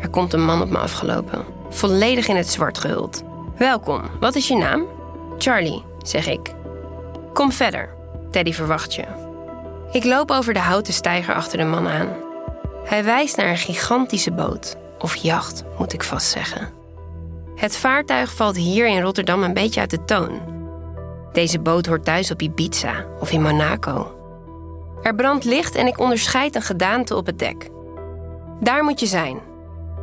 Er 0.00 0.08
komt 0.08 0.32
een 0.32 0.44
man 0.44 0.62
op 0.62 0.70
me 0.70 0.78
afgelopen, 0.78 1.44
volledig 1.70 2.28
in 2.28 2.36
het 2.36 2.48
zwart 2.48 2.78
gehuld. 2.78 3.22
Welkom, 3.56 4.02
wat 4.20 4.34
is 4.34 4.48
je 4.48 4.56
naam? 4.56 4.84
Charlie, 5.38 5.84
zeg 6.02 6.28
ik. 6.28 6.54
Kom 7.32 7.52
verder, 7.52 7.94
Teddy 8.30 8.52
verwacht 8.52 8.94
je. 8.94 9.04
Ik 9.90 10.04
loop 10.04 10.30
over 10.30 10.54
de 10.54 10.60
houten 10.60 10.92
steiger 10.92 11.34
achter 11.34 11.58
de 11.58 11.64
man 11.64 11.88
aan. 11.88 12.08
Hij 12.84 13.04
wijst 13.04 13.36
naar 13.36 13.48
een 13.48 13.56
gigantische 13.56 14.32
boot, 14.32 14.76
of 14.98 15.14
jacht 15.14 15.64
moet 15.78 15.92
ik 15.92 16.02
vast 16.02 16.30
zeggen. 16.30 16.68
Het 17.54 17.76
vaartuig 17.76 18.34
valt 18.34 18.56
hier 18.56 18.86
in 18.86 19.00
Rotterdam 19.00 19.42
een 19.42 19.54
beetje 19.54 19.80
uit 19.80 19.90
de 19.90 20.04
toon. 20.04 20.40
Deze 21.32 21.60
boot 21.60 21.86
hoort 21.86 22.04
thuis 22.04 22.30
op 22.30 22.42
Ibiza 22.42 23.06
of 23.20 23.32
in 23.32 23.42
Monaco. 23.42 24.14
Er 25.02 25.14
brandt 25.14 25.44
licht 25.44 25.74
en 25.74 25.86
ik 25.86 25.98
onderscheid 25.98 26.54
een 26.54 26.62
gedaante 26.62 27.16
op 27.16 27.26
het 27.26 27.38
dek. 27.38 27.68
Daar 28.60 28.84
moet 28.84 29.00
je 29.00 29.06
zijn. 29.06 29.40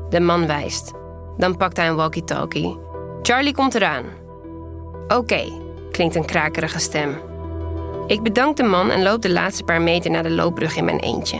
De 0.10 0.20
man 0.20 0.48
wijst. 0.48 0.92
Dan 1.38 1.58
pakt 1.58 1.78
hij 1.78 1.88
een 1.88 1.96
walkie-talkie. 1.96 2.78
Charlie 3.22 3.54
komt 3.54 3.76
eraan. 3.76 4.04
Oké, 5.08 5.44
klinkt 5.92 6.16
een 6.16 6.26
krakerige 6.26 6.80
stem. 6.80 7.18
Ik 8.08 8.24
bedank 8.24 8.58
de 8.58 8.64
man 8.64 8.90
en 8.90 9.04
loop 9.04 9.22
de 9.22 9.32
laatste 9.32 9.64
paar 9.64 9.82
meter 9.82 10.12
naar 10.12 10.24
de 10.24 10.32
loopbrug 10.32 10.76
in 10.76 10.86
mijn 10.86 11.00
eentje. 11.00 11.40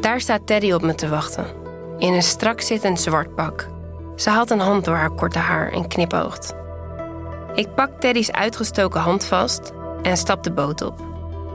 Daar 0.00 0.20
staat 0.20 0.46
Teddy 0.46 0.72
op 0.72 0.82
me 0.82 0.94
te 0.94 1.08
wachten. 1.08 1.46
In 1.98 2.12
een 2.12 2.22
strak 2.22 2.60
zittend 2.60 3.00
zwart 3.00 3.34
pak. 3.34 3.68
Ze 4.16 4.30
haalt 4.30 4.50
een 4.50 4.60
hand 4.60 4.84
door 4.84 4.94
haar 4.94 5.10
korte 5.10 5.38
haar 5.38 5.72
en 5.72 5.88
knipoogt. 5.88 6.54
Ik 7.54 7.74
pak 7.74 8.00
Teddy's 8.00 8.30
uitgestoken 8.30 9.00
hand 9.00 9.24
vast 9.24 9.72
en 10.02 10.16
stap 10.16 10.42
de 10.42 10.52
boot 10.52 10.82
op. 10.82 10.94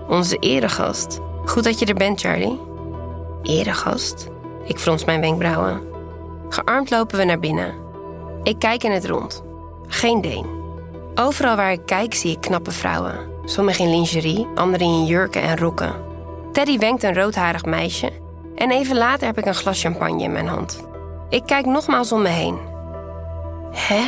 Onze 0.08 0.38
eregast. 0.38 1.20
Goed 1.46 1.64
dat 1.64 1.80
je 1.80 1.86
er 1.86 1.94
bent, 1.94 2.22
Charlie. 2.22 2.60
Eregast? 3.42 4.28
Ik 4.66 4.80
frons 4.80 5.06
mijn 5.06 5.22
wenkbrauwen. 5.22 5.82
Gearmd 6.50 6.90
lopen 6.90 7.18
we 7.18 7.24
naar 7.24 7.40
binnen. 7.40 7.76
Ik 8.44 8.60
kijk 8.60 8.84
in 8.84 8.92
het 8.92 9.06
rond. 9.06 9.44
Geen 9.88 10.22
Deen. 10.22 10.46
Overal 11.16 11.56
waar 11.56 11.72
ik 11.72 11.86
kijk 11.86 12.14
zie 12.14 12.32
ik 12.32 12.42
knappe 12.42 12.72
vrouwen. 12.72 13.20
Sommigen 13.46 13.86
in 13.86 13.92
lingerie, 13.92 14.48
anderen 14.56 14.88
in 14.88 15.06
jurken 15.06 15.42
en 15.42 15.58
rokken. 15.58 15.94
Teddy 16.52 16.78
wenkt 16.78 17.04
een 17.04 17.16
roodharig 17.16 17.66
meisje 17.66 18.23
en 18.56 18.72
even 18.72 18.98
later 18.98 19.28
heb 19.28 19.38
ik 19.38 19.46
een 19.46 19.56
glas 19.56 19.82
champagne 19.82 20.24
in 20.24 20.32
mijn 20.32 20.48
hand. 20.48 20.84
Ik 21.30 21.44
kijk 21.46 21.66
nogmaals 21.66 22.12
om 22.12 22.22
me 22.22 22.30
heen. 22.30 22.58
Hè? 23.72 24.02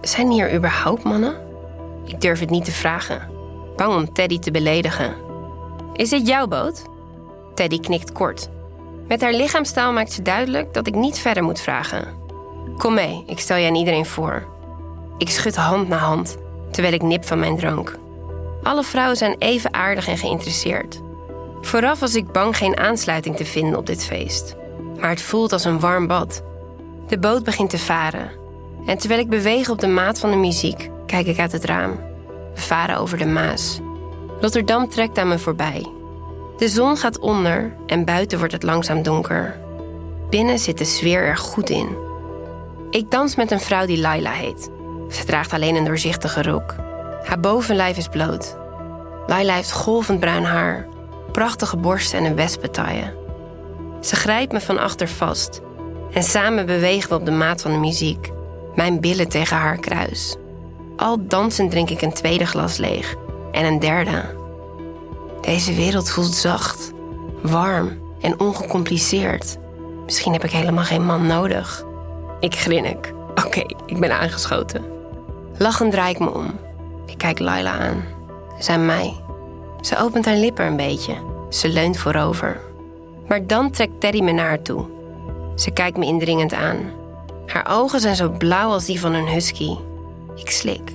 Zijn 0.00 0.30
hier 0.30 0.54
überhaupt 0.54 1.02
mannen? 1.02 1.36
Ik 2.04 2.20
durf 2.20 2.40
het 2.40 2.50
niet 2.50 2.64
te 2.64 2.72
vragen. 2.72 3.30
Bang 3.76 3.94
om 3.94 4.12
Teddy 4.12 4.38
te 4.38 4.50
beledigen. 4.50 5.14
is 5.92 6.08
dit 6.08 6.26
jouw 6.26 6.46
boot? 6.46 6.82
Teddy 7.54 7.80
knikt 7.80 8.12
kort. 8.12 8.48
Met 9.08 9.20
haar 9.20 9.32
lichaamstaal 9.32 9.92
maakt 9.92 10.12
ze 10.12 10.22
duidelijk 10.22 10.74
dat 10.74 10.86
ik 10.86 10.94
niet 10.94 11.18
verder 11.18 11.42
moet 11.42 11.60
vragen. 11.60 12.04
Kom 12.76 12.94
mee, 12.94 13.24
ik 13.26 13.38
stel 13.38 13.56
je 13.56 13.68
aan 13.68 13.74
iedereen 13.74 14.06
voor. 14.06 14.46
Ik 15.18 15.28
schud 15.28 15.56
hand 15.56 15.88
na 15.88 15.96
hand, 15.96 16.36
terwijl 16.70 16.94
ik 16.94 17.02
nip 17.02 17.24
van 17.24 17.38
mijn 17.38 17.56
drank. 17.56 17.98
Alle 18.62 18.82
vrouwen 18.82 19.16
zijn 19.16 19.36
even 19.38 19.74
aardig 19.74 20.08
en 20.08 20.16
geïnteresseerd. 20.16 21.00
Vooraf 21.60 22.00
was 22.00 22.14
ik 22.14 22.32
bang 22.32 22.56
geen 22.56 22.78
aansluiting 22.78 23.36
te 23.36 23.44
vinden 23.44 23.78
op 23.78 23.86
dit 23.86 24.04
feest. 24.04 24.56
Maar 25.00 25.10
het 25.10 25.22
voelt 25.22 25.52
als 25.52 25.64
een 25.64 25.80
warm 25.80 26.06
bad. 26.06 26.42
De 27.06 27.18
boot 27.18 27.44
begint 27.44 27.70
te 27.70 27.78
varen. 27.78 28.30
En 28.86 28.98
terwijl 28.98 29.20
ik 29.20 29.28
beweeg 29.28 29.68
op 29.70 29.78
de 29.78 29.86
maat 29.86 30.18
van 30.18 30.30
de 30.30 30.36
muziek, 30.36 30.90
kijk 31.06 31.26
ik 31.26 31.38
uit 31.38 31.52
het 31.52 31.64
raam. 31.64 32.00
We 32.54 32.60
varen 32.60 32.96
over 32.96 33.18
de 33.18 33.26
Maas. 33.26 33.80
Rotterdam 34.40 34.88
trekt 34.88 35.18
aan 35.18 35.28
me 35.28 35.38
voorbij. 35.38 35.86
De 36.56 36.68
zon 36.68 36.96
gaat 36.96 37.18
onder 37.18 37.74
en 37.86 38.04
buiten 38.04 38.38
wordt 38.38 38.52
het 38.52 38.62
langzaam 38.62 39.02
donker. 39.02 39.58
Binnen 40.30 40.58
zit 40.58 40.78
de 40.78 40.84
sfeer 40.84 41.22
er 41.22 41.36
goed 41.36 41.70
in. 41.70 41.96
Ik 42.90 43.10
dans 43.10 43.34
met 43.34 43.50
een 43.50 43.60
vrouw 43.60 43.86
die 43.86 44.00
Laila 44.00 44.30
heet. 44.30 44.70
Ze 45.10 45.24
draagt 45.24 45.52
alleen 45.52 45.76
een 45.76 45.84
doorzichtige 45.84 46.42
rok. 46.42 46.74
Haar 47.22 47.40
bovenlijf 47.40 47.96
is 47.96 48.08
bloot. 48.08 48.56
Laila 49.26 49.54
heeft 49.54 49.72
golvend 49.72 50.20
bruin 50.20 50.44
haar, 50.44 50.86
prachtige 51.38 51.76
borsten 51.76 52.18
en 52.18 52.24
een 52.24 52.34
wespentaille. 52.34 53.14
Ze 54.00 54.16
grijpt 54.16 54.52
me 54.52 54.60
van 54.60 54.78
achter 54.78 55.08
vast 55.08 55.60
en 56.12 56.22
samen 56.22 56.66
bewegen 56.66 57.08
we 57.08 57.14
op 57.14 57.24
de 57.24 57.30
maat 57.30 57.62
van 57.62 57.70
de 57.70 57.78
muziek, 57.78 58.30
mijn 58.74 59.00
billen 59.00 59.28
tegen 59.28 59.56
haar 59.56 59.78
kruis. 59.78 60.36
Al 60.96 61.26
dansend 61.26 61.70
drink 61.70 61.90
ik 61.90 62.02
een 62.02 62.12
tweede 62.12 62.46
glas 62.46 62.76
leeg 62.76 63.14
en 63.52 63.64
een 63.64 63.78
derde. 63.78 64.22
Deze 65.40 65.74
wereld 65.74 66.10
voelt 66.10 66.34
zacht, 66.34 66.92
warm 67.42 67.98
en 68.20 68.40
ongecompliceerd. 68.40 69.56
Misschien 70.04 70.32
heb 70.32 70.44
ik 70.44 70.50
helemaal 70.50 70.84
geen 70.84 71.04
man 71.04 71.26
nodig. 71.26 71.84
Ik 72.40 72.54
grinnik. 72.54 73.12
Oké, 73.44 73.64
ik 73.86 74.00
ben 74.00 74.18
aangeschoten. 74.18 74.84
Lachend 75.58 75.92
draai 75.92 76.12
ik 76.12 76.18
me 76.18 76.34
om. 76.34 76.58
Ik 77.06 77.18
kijk 77.18 77.38
Laila 77.38 77.78
aan. 77.78 78.04
Aan 78.68 78.86
mij. 78.86 79.27
Ze 79.80 79.98
opent 79.98 80.24
haar 80.24 80.36
lippen 80.36 80.66
een 80.66 80.76
beetje. 80.76 81.14
Ze 81.48 81.68
leunt 81.68 81.96
voorover. 81.96 82.60
Maar 83.28 83.46
dan 83.46 83.70
trekt 83.70 84.00
Teddy 84.00 84.20
me 84.20 84.32
naar 84.32 84.48
haar 84.48 84.62
toe. 84.62 84.84
Ze 85.54 85.70
kijkt 85.70 85.96
me 85.96 86.04
indringend 86.04 86.54
aan. 86.54 86.78
Haar 87.46 87.66
ogen 87.70 88.00
zijn 88.00 88.16
zo 88.16 88.30
blauw 88.30 88.70
als 88.70 88.84
die 88.84 89.00
van 89.00 89.14
een 89.14 89.28
husky. 89.28 89.76
Ik 90.36 90.50
slik. 90.50 90.92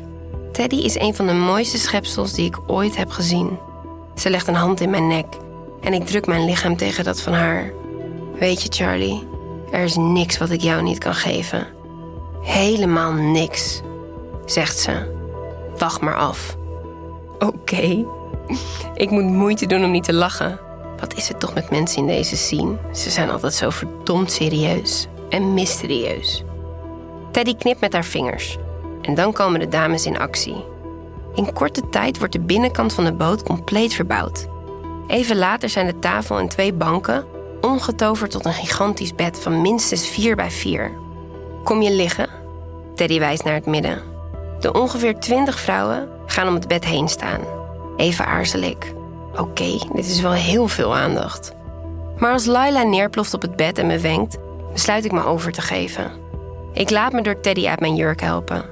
Teddy 0.52 0.76
is 0.76 1.00
een 1.00 1.16
van 1.16 1.28
de 1.28 1.34
mooiste 1.34 1.78
schepsels 1.78 2.34
die 2.34 2.46
ik 2.46 2.60
ooit 2.68 2.98
heb 2.98 3.10
gezien. 3.10 3.58
Ze 4.16 4.30
legt 4.30 4.48
een 4.48 4.56
hand 4.56 4.82
in 4.82 4.90
mijn 4.90 5.08
nek 5.08 5.26
en 5.82 5.94
ik 5.94 6.06
druk 6.06 6.26
mijn 6.26 6.46
lichaam 6.46 6.78
tegen 6.78 7.04
dat 7.04 7.22
van 7.22 7.34
haar. 7.34 7.72
Weet 8.40 8.62
je, 8.62 8.68
Charlie, 8.70 9.28
er 9.72 9.84
is 9.84 9.96
niks 9.96 10.38
wat 10.38 10.50
ik 10.50 10.62
jou 10.62 10.82
niet 10.82 10.98
kan 10.98 11.14
geven. 11.14 11.68
Helemaal 12.42 13.12
niks, 13.12 13.82
zegt 14.46 14.78
ze. 14.78 15.12
Wacht 15.78 16.02
maar 16.02 16.16
af. 16.16 16.58
Oké. 17.40 18.06
Ik 18.94 19.10
moet 19.10 19.24
moeite 19.24 19.66
doen 19.66 19.84
om 19.84 19.92
niet 19.92 20.04
te 20.04 20.14
lachen. 20.14 20.60
Wat 21.00 21.16
is 21.16 21.28
het 21.28 21.40
toch 21.40 21.54
met 21.54 21.70
mensen 21.70 21.98
in 21.98 22.08
deze 22.08 22.38
scene? 22.38 22.78
Ze 22.92 23.10
zijn 23.10 23.30
altijd 23.30 23.54
zo 23.54 23.70
verdomd 23.70 24.32
serieus 24.32 25.08
en 25.30 25.54
mysterieus. 25.54 26.44
Teddy 27.32 27.56
knipt 27.56 27.82
met 27.82 27.94
haar 27.94 28.06
vingers. 28.06 28.58
En 29.02 29.16
dan 29.16 29.34
komen 29.34 29.60
de 29.60 29.68
dames 29.68 30.06
in 30.06 30.20
actie. 30.20 30.66
In 31.36 31.54
korte 31.54 31.90
tijd 31.90 32.18
wordt 32.18 32.34
de 32.34 32.40
binnenkant 32.40 32.94
van 32.94 33.04
de 33.04 33.14
boot 33.14 33.44
compleet 33.44 33.94
verbouwd. 33.94 34.48
Even 35.08 35.38
later 35.38 35.70
zijn 35.70 35.86
de 35.86 36.00
tafel 36.00 36.40
en 36.40 36.48
twee 36.48 36.74
banken 36.74 37.26
omgetoverd 37.62 38.32
tot 38.32 38.46
een 38.46 38.54
gigantisch 38.54 39.16
bed 39.16 39.40
van 39.40 39.62
minstens 39.62 40.08
4 40.08 40.36
bij 40.36 40.52
4. 40.52 40.92
Kom 41.64 41.82
je 41.82 41.92
liggen? 41.92 42.30
Teddy 42.96 43.20
wijst 43.20 43.44
naar 43.44 43.54
het 43.54 43.66
midden. 43.66 44.02
De 44.60 44.74
ongeveer 44.74 45.20
20 45.20 45.60
vrouwen 45.60 46.10
gaan 46.26 46.48
om 46.48 46.54
het 46.54 46.68
bed 46.68 46.86
heen 46.86 47.08
staan. 47.08 47.42
Even 47.98 48.26
aarzel 48.26 48.62
ik. 48.62 48.94
Oké, 49.36 49.78
dit 49.94 50.06
is 50.06 50.22
wel 50.22 50.32
heel 50.32 50.68
veel 50.68 50.96
aandacht. 50.96 51.54
Maar 52.18 52.32
als 52.32 52.46
Laila 52.46 52.84
neerploft 52.84 53.34
op 53.34 53.42
het 53.42 53.56
bed 53.56 53.78
en 53.78 53.88
me 53.88 54.00
wenkt, 54.00 54.38
besluit 54.72 55.06
ik 55.06 55.12
me 55.12 55.26
over 55.26 55.52
te 55.52 55.62
geven. 55.62 56.12
Ik 56.74 56.90
laat 56.90 57.14
me 57.14 57.22
door 57.22 57.40
Teddy 57.40 57.68
uit 57.68 57.80
mijn 57.80 57.96
jurk 57.96 58.22
helpen. 58.22 58.66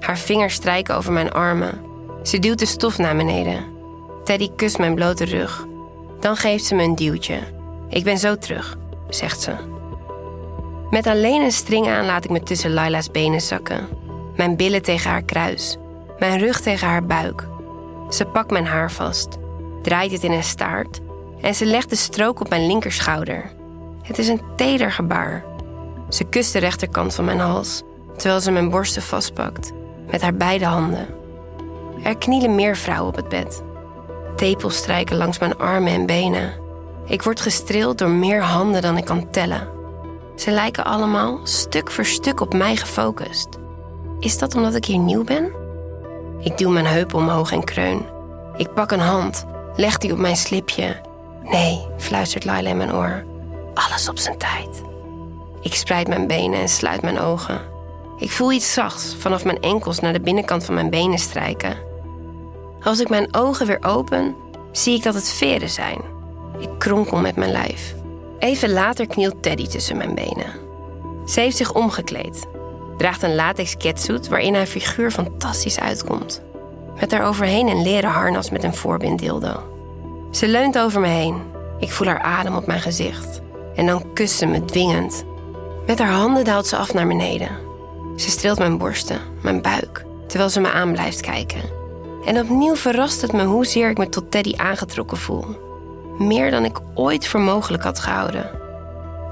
Haar 0.00 0.18
vingers 0.18 0.54
strijken 0.54 0.96
over 0.96 1.12
mijn 1.12 1.32
armen. 1.32 1.80
Ze 2.22 2.38
duwt 2.38 2.58
de 2.58 2.66
stof 2.66 2.98
naar 2.98 3.16
beneden. 3.16 3.64
Teddy 4.24 4.50
kust 4.56 4.78
mijn 4.78 4.94
blote 4.94 5.24
rug. 5.24 5.66
Dan 6.20 6.36
geeft 6.36 6.64
ze 6.64 6.74
me 6.74 6.82
een 6.82 6.94
duwtje. 6.94 7.38
Ik 7.88 8.04
ben 8.04 8.18
zo 8.18 8.36
terug, 8.36 8.76
zegt 9.08 9.40
ze. 9.40 9.52
Met 10.90 11.06
alleen 11.06 11.42
een 11.42 11.52
string 11.52 11.88
aan 11.88 12.06
laat 12.06 12.24
ik 12.24 12.30
me 12.30 12.42
tussen 12.42 12.72
Laila's 12.72 13.10
benen 13.10 13.40
zakken. 13.40 13.88
Mijn 14.36 14.56
billen 14.56 14.82
tegen 14.82 15.10
haar 15.10 15.22
kruis, 15.22 15.76
mijn 16.18 16.38
rug 16.38 16.60
tegen 16.60 16.88
haar 16.88 17.06
buik. 17.06 17.46
Ze 18.08 18.24
pakt 18.24 18.50
mijn 18.50 18.66
haar 18.66 18.92
vast, 18.92 19.28
draait 19.82 20.12
het 20.12 20.24
in 20.24 20.32
een 20.32 20.44
staart 20.44 21.00
en 21.40 21.54
ze 21.54 21.66
legt 21.66 21.90
de 21.90 21.96
strook 21.96 22.40
op 22.40 22.48
mijn 22.48 22.66
linkerschouder. 22.66 23.52
Het 24.02 24.18
is 24.18 24.28
een 24.28 24.42
teder 24.56 24.92
gebaar. 24.92 25.44
Ze 26.08 26.24
kust 26.24 26.52
de 26.52 26.58
rechterkant 26.58 27.14
van 27.14 27.24
mijn 27.24 27.38
hals, 27.38 27.82
terwijl 28.16 28.40
ze 28.40 28.50
mijn 28.50 28.70
borsten 28.70 29.02
vastpakt, 29.02 29.72
met 30.10 30.22
haar 30.22 30.34
beide 30.34 30.64
handen. 30.64 31.06
Er 32.02 32.16
knielen 32.16 32.54
meer 32.54 32.76
vrouwen 32.76 33.08
op 33.08 33.16
het 33.16 33.28
bed. 33.28 33.62
Tepels 34.36 34.76
strijken 34.76 35.16
langs 35.16 35.38
mijn 35.38 35.56
armen 35.56 35.92
en 35.92 36.06
benen. 36.06 36.52
Ik 37.06 37.22
word 37.22 37.40
gestreeld 37.40 37.98
door 37.98 38.10
meer 38.10 38.42
handen 38.42 38.82
dan 38.82 38.96
ik 38.96 39.04
kan 39.04 39.30
tellen. 39.30 39.68
Ze 40.36 40.50
lijken 40.50 40.84
allemaal 40.84 41.40
stuk 41.42 41.90
voor 41.90 42.04
stuk 42.04 42.40
op 42.40 42.54
mij 42.54 42.76
gefocust. 42.76 43.48
Is 44.20 44.38
dat 44.38 44.54
omdat 44.54 44.74
ik 44.74 44.84
hier 44.84 44.98
nieuw 44.98 45.24
ben? 45.24 45.52
Ik 46.40 46.58
duw 46.58 46.70
mijn 46.70 46.86
heupen 46.86 47.18
omhoog 47.18 47.52
en 47.52 47.64
kreun. 47.64 48.06
Ik 48.56 48.74
pak 48.74 48.90
een 48.90 49.00
hand, 49.00 49.44
leg 49.76 49.98
die 49.98 50.12
op 50.12 50.18
mijn 50.18 50.36
slipje. 50.36 51.00
Nee, 51.42 51.86
fluistert 51.96 52.44
Laila 52.44 52.70
in 52.70 52.76
mijn 52.76 52.94
oor. 52.94 53.24
Alles 53.74 54.08
op 54.08 54.18
zijn 54.18 54.38
tijd. 54.38 54.82
Ik 55.60 55.74
spreid 55.74 56.08
mijn 56.08 56.26
benen 56.26 56.60
en 56.60 56.68
sluit 56.68 57.02
mijn 57.02 57.18
ogen. 57.18 57.60
Ik 58.18 58.30
voel 58.30 58.52
iets 58.52 58.72
zachts 58.72 59.16
vanaf 59.18 59.44
mijn 59.44 59.60
enkels 59.60 60.00
naar 60.00 60.12
de 60.12 60.20
binnenkant 60.20 60.64
van 60.64 60.74
mijn 60.74 60.90
benen 60.90 61.18
strijken. 61.18 61.76
Als 62.82 63.00
ik 63.00 63.08
mijn 63.08 63.34
ogen 63.34 63.66
weer 63.66 63.84
open, 63.84 64.34
zie 64.72 64.94
ik 64.94 65.02
dat 65.02 65.14
het 65.14 65.28
veren 65.28 65.70
zijn. 65.70 66.00
Ik 66.58 66.70
kronkel 66.78 67.18
met 67.18 67.36
mijn 67.36 67.52
lijf. 67.52 67.94
Even 68.38 68.70
later 68.70 69.06
knielt 69.06 69.42
Teddy 69.42 69.66
tussen 69.66 69.96
mijn 69.96 70.14
benen. 70.14 70.52
Ze 71.26 71.40
heeft 71.40 71.56
zich 71.56 71.74
omgekleed, 71.74 72.46
draagt 72.98 73.22
een 73.22 73.34
latex 73.34 73.76
catsuit 73.76 74.28
waarin 74.28 74.54
haar 74.54 74.66
figuur 74.66 75.10
fantastisch 75.10 75.80
uitkomt. 75.80 76.42
Met 77.00 77.10
daaroverheen 77.10 77.68
een 77.68 77.82
leren 77.82 78.10
harnas 78.10 78.50
met 78.50 78.64
een 78.64 78.74
voorbinddildo. 78.74 79.62
Ze 80.30 80.48
leunt 80.48 80.78
over 80.78 81.00
me 81.00 81.06
heen. 81.06 81.42
Ik 81.78 81.90
voel 81.90 82.06
haar 82.06 82.20
adem 82.20 82.56
op 82.56 82.66
mijn 82.66 82.80
gezicht. 82.80 83.40
En 83.74 83.86
dan 83.86 84.12
kust 84.12 84.38
ze 84.38 84.46
me 84.46 84.64
dwingend. 84.64 85.24
Met 85.86 85.98
haar 85.98 86.12
handen 86.12 86.44
daalt 86.44 86.66
ze 86.66 86.76
af 86.76 86.94
naar 86.94 87.06
beneden. 87.06 87.58
Ze 88.16 88.30
streelt 88.30 88.58
mijn 88.58 88.78
borsten, 88.78 89.20
mijn 89.42 89.62
buik, 89.62 90.04
terwijl 90.26 90.50
ze 90.50 90.60
me 90.60 90.70
aan 90.70 90.92
blijft 90.92 91.20
kijken. 91.20 91.62
En 92.24 92.38
opnieuw 92.38 92.76
verrast 92.76 93.22
het 93.22 93.32
me 93.32 93.44
hoezeer 93.44 93.90
ik 93.90 93.98
me 93.98 94.08
tot 94.08 94.30
Teddy 94.30 94.54
aangetrokken 94.56 95.16
voel. 95.16 95.44
Meer 96.18 96.50
dan 96.50 96.64
ik 96.64 96.80
ooit 96.94 97.28
voor 97.28 97.40
mogelijk 97.40 97.82
had 97.82 97.98
gehouden. 97.98 98.50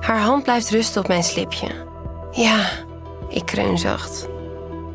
Haar 0.00 0.20
hand 0.20 0.42
blijft 0.42 0.70
rusten 0.70 1.00
op 1.00 1.08
mijn 1.08 1.24
slipje. 1.24 1.68
Ja, 2.30 2.68
ik 3.28 3.46
kreun 3.46 3.78
zacht. 3.78 4.28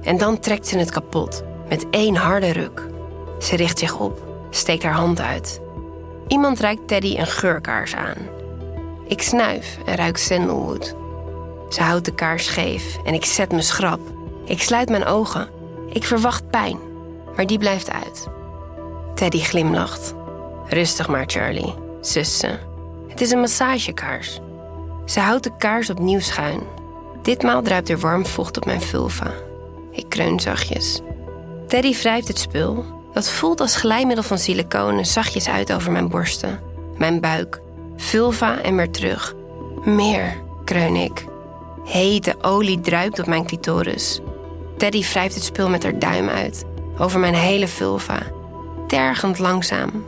En 0.01 0.17
dan 0.17 0.39
trekt 0.39 0.67
ze 0.67 0.77
het 0.77 0.91
kapot, 0.91 1.43
met 1.69 1.85
één 1.89 2.15
harde 2.15 2.51
ruk. 2.51 2.88
Ze 3.39 3.55
richt 3.55 3.79
zich 3.79 4.00
op, 4.00 4.23
steekt 4.50 4.83
haar 4.83 4.93
hand 4.93 5.21
uit. 5.21 5.61
Iemand 6.27 6.59
reikt 6.59 6.88
Teddy 6.88 7.17
een 7.17 7.27
geurkaars 7.27 7.95
aan. 7.95 8.17
Ik 9.07 9.21
snuif 9.21 9.77
en 9.85 9.95
ruik 9.95 10.17
sandalwood. 10.17 10.95
Ze 11.69 11.81
houdt 11.81 12.05
de 12.05 12.13
kaars 12.13 12.45
scheef 12.45 12.97
en 13.03 13.13
ik 13.13 13.25
zet 13.25 13.51
me 13.51 13.61
schrap. 13.61 14.00
Ik 14.45 14.61
sluit 14.61 14.89
mijn 14.89 15.05
ogen. 15.05 15.50
Ik 15.89 16.03
verwacht 16.03 16.50
pijn, 16.50 16.77
maar 17.35 17.47
die 17.47 17.57
blijft 17.57 17.91
uit. 17.91 18.27
Teddy 19.15 19.39
glimlacht. 19.39 20.13
Rustig 20.67 21.07
maar, 21.07 21.23
Charlie, 21.27 21.73
zus 22.01 22.38
ze. 22.38 22.57
Het 23.07 23.21
is 23.21 23.31
een 23.31 23.39
massagekaars. 23.39 24.39
Ze 25.05 25.19
houdt 25.19 25.43
de 25.43 25.57
kaars 25.57 25.89
opnieuw 25.89 26.19
schuin. 26.19 26.61
Ditmaal 27.22 27.62
druipt 27.62 27.90
er 27.90 28.00
warm 28.00 28.25
vocht 28.25 28.58
op 28.58 28.66
mijn 28.66 28.82
vulva. 28.82 29.34
Ik 29.92 30.10
kreun 30.10 30.40
zachtjes. 30.40 31.01
Teddy 31.68 31.94
wrijft 31.94 32.28
het 32.28 32.40
spul. 32.40 32.86
Dat 33.13 33.30
voelt 33.30 33.62
als 33.62 33.75
glijmiddel 33.75 34.24
van 34.24 34.38
siliconen 34.38 35.06
zachtjes 35.06 35.50
uit 35.50 35.74
over 35.74 35.92
mijn 35.92 36.10
borsten, 36.10 36.60
mijn 36.98 37.20
buik, 37.20 37.62
vulva 37.98 38.62
en 38.62 38.75
weer 38.75 38.92
terug. 38.92 39.36
Meer, 39.84 40.42
kreun 40.66 40.96
ik. 40.96 41.25
Hete 41.86 42.36
olie 42.42 42.80
druipt 42.80 43.20
op 43.20 43.25
mijn 43.25 43.46
clitoris. 43.46 44.20
Teddy 44.78 45.04
wrijft 45.04 45.36
het 45.36 45.44
spul 45.44 45.70
met 45.70 45.84
haar 45.84 46.00
duim 46.00 46.30
uit, 46.30 46.66
over 46.98 47.20
mijn 47.20 47.34
hele 47.34 47.68
vulva, 47.68 48.20
tergend 48.88 49.40
langzaam. 49.40 50.06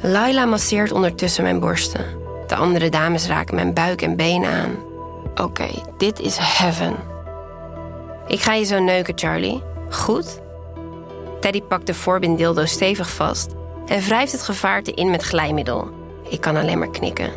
Laila 0.00 0.44
masseert 0.44 0.92
ondertussen 0.92 1.42
mijn 1.42 1.60
borsten. 1.60 2.04
De 2.46 2.54
andere 2.54 2.88
dames 2.88 3.26
raken 3.26 3.54
mijn 3.54 3.74
buik 3.74 4.02
en 4.02 4.16
benen 4.16 4.50
aan. 4.50 4.89
Oké, 5.34 5.68
dit 5.96 6.20
is 6.20 6.36
heaven. 6.40 6.96
Ik 8.26 8.40
ga 8.40 8.54
je 8.54 8.64
zo 8.64 8.78
neuken, 8.78 9.18
Charlie. 9.18 9.62
Goed? 9.90 10.40
Teddy 11.40 11.62
pakt 11.62 11.86
de 11.86 11.94
voorbinddildo 11.94 12.64
stevig 12.64 13.10
vast 13.10 13.54
en 13.86 14.00
wrijft 14.00 14.32
het 14.32 14.42
gevaarte 14.42 14.92
in 14.92 15.10
met 15.10 15.22
glijmiddel. 15.22 15.88
Ik 16.28 16.40
kan 16.40 16.56
alleen 16.56 16.78
maar 16.78 16.90
knikken. 16.90 17.30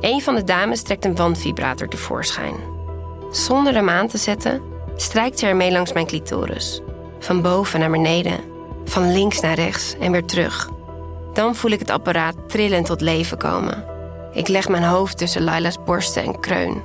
Een 0.00 0.22
van 0.22 0.34
de 0.34 0.44
dames 0.44 0.82
trekt 0.82 1.04
een 1.04 1.16
wandvibrator 1.16 1.88
tevoorschijn. 1.88 2.54
Zonder 3.30 3.74
hem 3.74 3.88
aan 3.88 4.08
te 4.08 4.18
zetten, 4.18 4.62
strijkt 4.96 5.38
ze 5.38 5.46
ermee 5.46 5.72
langs 5.72 5.92
mijn 5.92 6.06
clitoris. 6.06 6.80
Van 7.18 7.42
boven 7.42 7.80
naar 7.80 7.90
beneden, 7.90 8.40
van 8.84 9.12
links 9.12 9.40
naar 9.40 9.54
rechts 9.54 9.94
en 10.00 10.12
weer 10.12 10.24
terug. 10.24 10.70
Dan 11.32 11.54
voel 11.54 11.70
ik 11.70 11.78
het 11.78 11.90
apparaat 11.90 12.34
trillend 12.48 12.86
tot 12.86 13.00
leven 13.00 13.38
komen. 13.38 13.91
Ik 14.32 14.48
leg 14.48 14.68
mijn 14.68 14.84
hoofd 14.84 15.18
tussen 15.18 15.42
Laila's 15.42 15.84
borsten 15.84 16.22
en 16.22 16.40
kreun. 16.40 16.82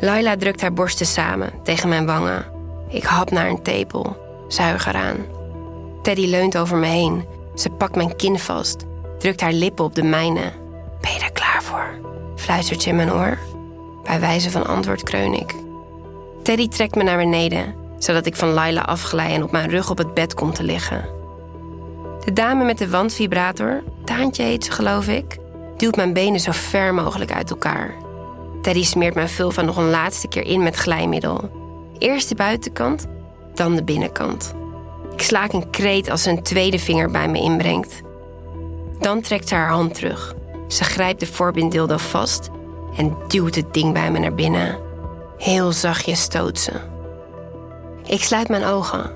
Laila 0.00 0.36
drukt 0.36 0.60
haar 0.60 0.72
borsten 0.72 1.06
samen 1.06 1.52
tegen 1.62 1.88
mijn 1.88 2.06
wangen. 2.06 2.46
Ik 2.88 3.04
hap 3.04 3.30
naar 3.30 3.48
een 3.48 3.62
tepel, 3.62 4.16
zuig 4.48 4.86
eraan. 4.86 5.16
Teddy 6.02 6.26
leunt 6.26 6.58
over 6.58 6.76
me 6.76 6.86
heen. 6.86 7.24
Ze 7.54 7.70
pakt 7.70 7.96
mijn 7.96 8.16
kin 8.16 8.38
vast, 8.38 8.84
drukt 9.18 9.40
haar 9.40 9.52
lippen 9.52 9.84
op 9.84 9.94
de 9.94 10.02
mijne. 10.02 10.52
Ben 11.00 11.12
je 11.12 11.20
er 11.20 11.32
klaar 11.32 11.62
voor? 11.62 11.98
fluistert 12.36 12.82
ze 12.82 12.88
in 12.88 12.96
mijn 12.96 13.12
oor. 13.12 13.38
Bij 14.02 14.20
wijze 14.20 14.50
van 14.50 14.66
antwoord 14.66 15.02
kreun 15.02 15.32
ik. 15.32 15.54
Teddy 16.42 16.68
trekt 16.68 16.94
me 16.94 17.02
naar 17.02 17.16
beneden, 17.16 17.74
zodat 17.98 18.26
ik 18.26 18.36
van 18.36 18.48
Laila 18.48 18.80
afglij 18.80 19.34
en 19.34 19.42
op 19.42 19.50
mijn 19.50 19.70
rug 19.70 19.90
op 19.90 19.98
het 19.98 20.14
bed 20.14 20.34
kom 20.34 20.52
te 20.52 20.62
liggen. 20.62 21.08
De 22.24 22.32
dame 22.32 22.64
met 22.64 22.78
de 22.78 22.88
wandvibrator, 22.90 23.82
Taantje 24.04 24.42
heet 24.42 24.64
ze 24.64 24.70
geloof 24.70 25.08
ik, 25.08 25.38
duwt 25.78 25.96
mijn 25.96 26.12
benen 26.12 26.40
zo 26.40 26.52
ver 26.52 26.94
mogelijk 26.94 27.32
uit 27.32 27.50
elkaar. 27.50 27.94
Teddy 28.62 28.84
smeert 28.84 29.14
mijn 29.14 29.28
vulva 29.28 29.62
nog 29.62 29.76
een 29.76 29.90
laatste 29.90 30.28
keer 30.28 30.44
in 30.44 30.62
met 30.62 30.76
glijmiddel. 30.76 31.50
Eerst 31.98 32.28
de 32.28 32.34
buitenkant, 32.34 33.06
dan 33.54 33.74
de 33.74 33.84
binnenkant. 33.84 34.54
Ik 35.12 35.22
slaak 35.22 35.52
een 35.52 35.70
kreet 35.70 36.10
als 36.10 36.22
ze 36.22 36.30
een 36.30 36.42
tweede 36.42 36.78
vinger 36.78 37.10
bij 37.10 37.28
me 37.28 37.38
inbrengt. 37.38 38.02
Dan 38.98 39.20
trekt 39.20 39.48
ze 39.48 39.54
haar 39.54 39.68
hand 39.70 39.94
terug. 39.94 40.34
Ze 40.68 40.84
grijpt 40.84 41.20
de 41.20 41.26
voorbinddildo 41.26 41.96
vast 41.96 42.48
en 42.96 43.16
duwt 43.28 43.54
het 43.54 43.74
ding 43.74 43.92
bij 43.92 44.10
me 44.10 44.18
naar 44.18 44.34
binnen. 44.34 44.78
Heel 45.38 45.72
zachtjes 45.72 46.20
stoot 46.20 46.58
ze. 46.58 46.72
Ik 48.04 48.22
sluit 48.22 48.48
mijn 48.48 48.64
ogen, 48.64 49.10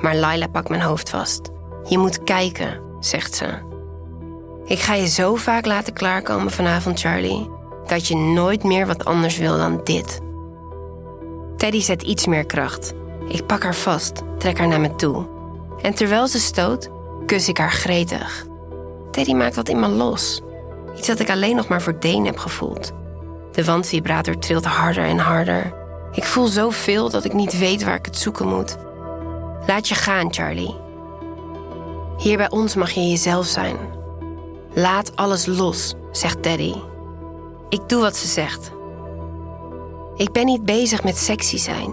maar 0.00 0.16
Laila 0.16 0.46
pakt 0.46 0.68
mijn 0.68 0.82
hoofd 0.82 1.10
vast. 1.10 1.50
Je 1.88 1.98
moet 1.98 2.22
kijken, 2.22 2.80
zegt 3.00 3.34
ze. 3.34 3.74
Ik 4.66 4.78
ga 4.78 4.94
je 4.94 5.08
zo 5.08 5.34
vaak 5.34 5.66
laten 5.66 5.92
klaarkomen 5.92 6.50
vanavond, 6.50 7.00
Charlie, 7.00 7.50
dat 7.86 8.08
je 8.08 8.16
nooit 8.16 8.62
meer 8.64 8.86
wat 8.86 9.04
anders 9.04 9.38
wil 9.38 9.56
dan 9.56 9.80
dit. 9.84 10.20
Teddy 11.56 11.80
zet 11.80 12.02
iets 12.02 12.26
meer 12.26 12.46
kracht. 12.46 12.92
Ik 13.28 13.46
pak 13.46 13.62
haar 13.62 13.74
vast, 13.74 14.22
trek 14.38 14.58
haar 14.58 14.68
naar 14.68 14.80
me 14.80 14.94
toe. 14.94 15.26
En 15.82 15.94
terwijl 15.94 16.26
ze 16.26 16.38
stoot, 16.38 16.90
kus 17.26 17.48
ik 17.48 17.58
haar 17.58 17.72
gretig. 17.72 18.46
Teddy 19.10 19.32
maakt 19.32 19.56
wat 19.56 19.68
in 19.68 19.80
me 19.80 19.88
los. 19.88 20.42
Iets 20.96 21.06
dat 21.06 21.20
ik 21.20 21.30
alleen 21.30 21.56
nog 21.56 21.68
maar 21.68 21.82
voor 21.82 22.00
Deen 22.00 22.26
heb 22.26 22.38
gevoeld. 22.38 22.92
De 23.52 23.64
wandvibrator 23.64 24.38
trilt 24.38 24.64
harder 24.64 25.04
en 25.04 25.18
harder. 25.18 25.74
Ik 26.12 26.24
voel 26.24 26.46
zoveel 26.46 27.10
dat 27.10 27.24
ik 27.24 27.32
niet 27.32 27.58
weet 27.58 27.84
waar 27.84 27.94
ik 27.94 28.04
het 28.04 28.16
zoeken 28.16 28.48
moet. 28.48 28.76
Laat 29.66 29.88
je 29.88 29.94
gaan, 29.94 30.34
Charlie. 30.34 30.76
Hier 32.16 32.36
bij 32.36 32.50
ons 32.50 32.74
mag 32.74 32.90
je 32.90 33.08
jezelf 33.08 33.46
zijn. 33.46 33.95
Laat 34.78 35.16
alles 35.16 35.46
los, 35.46 35.94
zegt 36.10 36.42
Teddy. 36.42 36.74
Ik 37.68 37.88
doe 37.88 38.00
wat 38.00 38.16
ze 38.16 38.26
zegt. 38.26 38.70
Ik 40.16 40.32
ben 40.32 40.44
niet 40.44 40.64
bezig 40.64 41.04
met 41.04 41.16
sexy 41.16 41.56
zijn, 41.56 41.92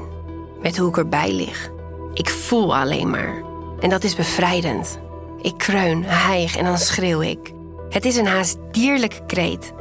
met 0.61 0.77
hoe 0.77 0.89
ik 0.89 0.97
erbij 0.97 1.31
lig. 1.31 1.71
Ik 2.13 2.29
voel 2.29 2.75
alleen 2.75 3.09
maar. 3.09 3.43
En 3.79 3.89
dat 3.89 4.03
is 4.03 4.15
bevrijdend. 4.15 4.99
Ik 5.41 5.57
kreun, 5.57 6.03
hijg 6.03 6.57
en 6.57 6.63
dan 6.63 6.77
schreeuw 6.77 7.21
ik. 7.21 7.53
Het 7.89 8.05
is 8.05 8.15
een 8.15 8.27
haast 8.27 8.57
dierlijke 8.71 9.25
kreet. 9.25 9.73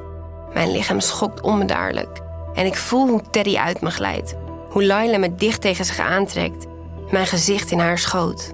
Mijn 0.53 0.71
lichaam 0.71 1.01
schokt 1.01 1.41
onbedaarlijk. 1.41 2.21
En 2.55 2.67
ik 2.67 2.77
voel 2.77 3.09
hoe 3.09 3.23
Teddy 3.31 3.57
uit 3.57 3.81
me 3.81 3.91
glijdt. 3.91 4.35
Hoe 4.71 4.85
Laila 4.85 5.19
me 5.19 5.35
dicht 5.35 5.61
tegen 5.61 5.85
zich 5.85 5.99
aantrekt. 5.99 6.67
Mijn 7.11 7.27
gezicht 7.27 7.71
in 7.71 7.79
haar 7.79 7.99
schoot. 7.99 8.53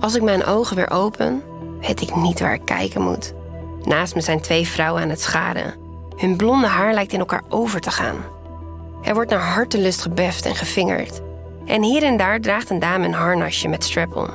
Als 0.00 0.14
ik 0.14 0.22
mijn 0.22 0.44
ogen 0.44 0.76
weer 0.76 0.90
open, 0.90 1.42
weet 1.80 2.00
ik 2.00 2.16
niet 2.16 2.40
waar 2.40 2.54
ik 2.54 2.64
kijken 2.64 3.02
moet. 3.02 3.34
Naast 3.82 4.14
me 4.14 4.20
zijn 4.20 4.40
twee 4.40 4.68
vrouwen 4.68 5.02
aan 5.02 5.08
het 5.08 5.20
scharen. 5.20 5.74
Hun 6.16 6.36
blonde 6.36 6.66
haar 6.66 6.94
lijkt 6.94 7.12
in 7.12 7.18
elkaar 7.18 7.42
over 7.48 7.80
te 7.80 7.90
gaan. 7.90 8.16
Er 9.02 9.14
wordt 9.14 9.30
naar 9.30 9.40
hartelust 9.40 10.02
gebeft 10.02 10.46
en 10.46 10.54
gevingerd. 10.54 11.20
En 11.66 11.82
hier 11.82 12.02
en 12.02 12.16
daar 12.16 12.40
draagt 12.40 12.70
een 12.70 12.78
dame 12.78 13.04
een 13.04 13.12
harnasje 13.12 13.68
met 13.68 13.84
strap-on. 13.84 14.30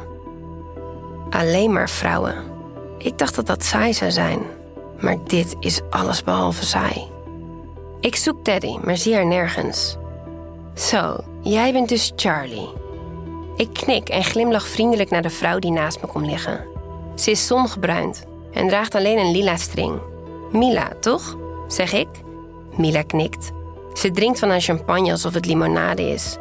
Alleen 1.29 1.73
maar 1.73 1.89
vrouwen. 1.89 2.35
Ik 2.97 3.17
dacht 3.17 3.35
dat 3.35 3.47
dat 3.47 3.63
saai 3.63 3.93
zou 3.93 4.11
zijn. 4.11 4.39
Maar 4.99 5.17
dit 5.23 5.55
is 5.59 5.81
allesbehalve 5.89 6.65
saai. 6.65 7.07
Ik 7.99 8.15
zoek 8.15 8.43
Teddy, 8.43 8.77
maar 8.83 8.97
zie 8.97 9.15
haar 9.15 9.25
nergens. 9.25 9.97
Zo, 10.73 11.17
jij 11.41 11.71
bent 11.71 11.89
dus 11.89 12.11
Charlie. 12.15 12.69
Ik 13.55 13.73
knik 13.73 14.09
en 14.09 14.23
glimlach 14.23 14.67
vriendelijk 14.67 15.09
naar 15.09 15.21
de 15.21 15.29
vrouw 15.29 15.59
die 15.59 15.71
naast 15.71 16.01
me 16.01 16.07
komt 16.07 16.25
liggen. 16.25 16.70
Ze 17.15 17.31
is 17.31 17.47
zongebruind 17.47 18.23
en 18.51 18.67
draagt 18.67 18.95
alleen 18.95 19.17
een 19.17 19.31
lila 19.31 19.57
string. 19.57 19.99
Mila, 20.51 20.91
toch? 20.99 21.37
zeg 21.67 21.93
ik. 21.93 22.07
Mila 22.77 23.01
knikt. 23.01 23.51
Ze 23.93 24.11
drinkt 24.11 24.39
van 24.39 24.49
haar 24.49 24.61
champagne 24.61 25.11
alsof 25.11 25.33
het 25.33 25.45
limonade 25.45 26.09
is. 26.09 26.37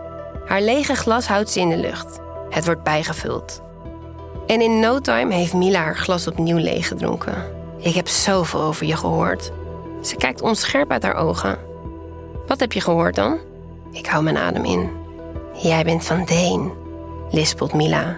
Haar 0.47 0.63
lege 0.63 0.95
glas 0.95 1.27
houdt 1.27 1.51
ze 1.51 1.61
in 1.61 1.69
de 1.69 1.77
lucht. 1.77 2.21
Het 2.51 2.65
wordt 2.65 2.83
bijgevuld. 2.83 3.63
En 4.47 4.61
in 4.61 4.81
no 4.81 5.01
time 5.01 5.35
heeft 5.35 5.55
Mila 5.55 5.81
haar 5.81 5.97
glas 5.97 6.27
opnieuw 6.27 6.59
leeggedronken. 6.59 7.45
Ik 7.79 7.95
heb 7.95 8.09
zoveel 8.09 8.61
over 8.61 8.87
je 8.87 8.97
gehoord. 8.97 9.51
Ze 10.03 10.17
kijkt 10.17 10.43
onscherp 10.43 10.91
uit 10.91 11.03
haar 11.03 11.15
ogen. 11.15 11.59
Wat 12.47 12.61
heb 12.61 12.73
je 12.73 12.81
gehoord 12.81 13.15
dan? 13.15 13.39
Ik 13.93 14.07
hou 14.07 14.23
mijn 14.23 14.37
adem 14.37 14.65
in. 14.65 14.91
Jij 15.55 15.85
bent 15.85 16.05
van 16.05 16.25
Deen, 16.25 16.73
lispelt 17.31 17.73
Mila. 17.73 18.17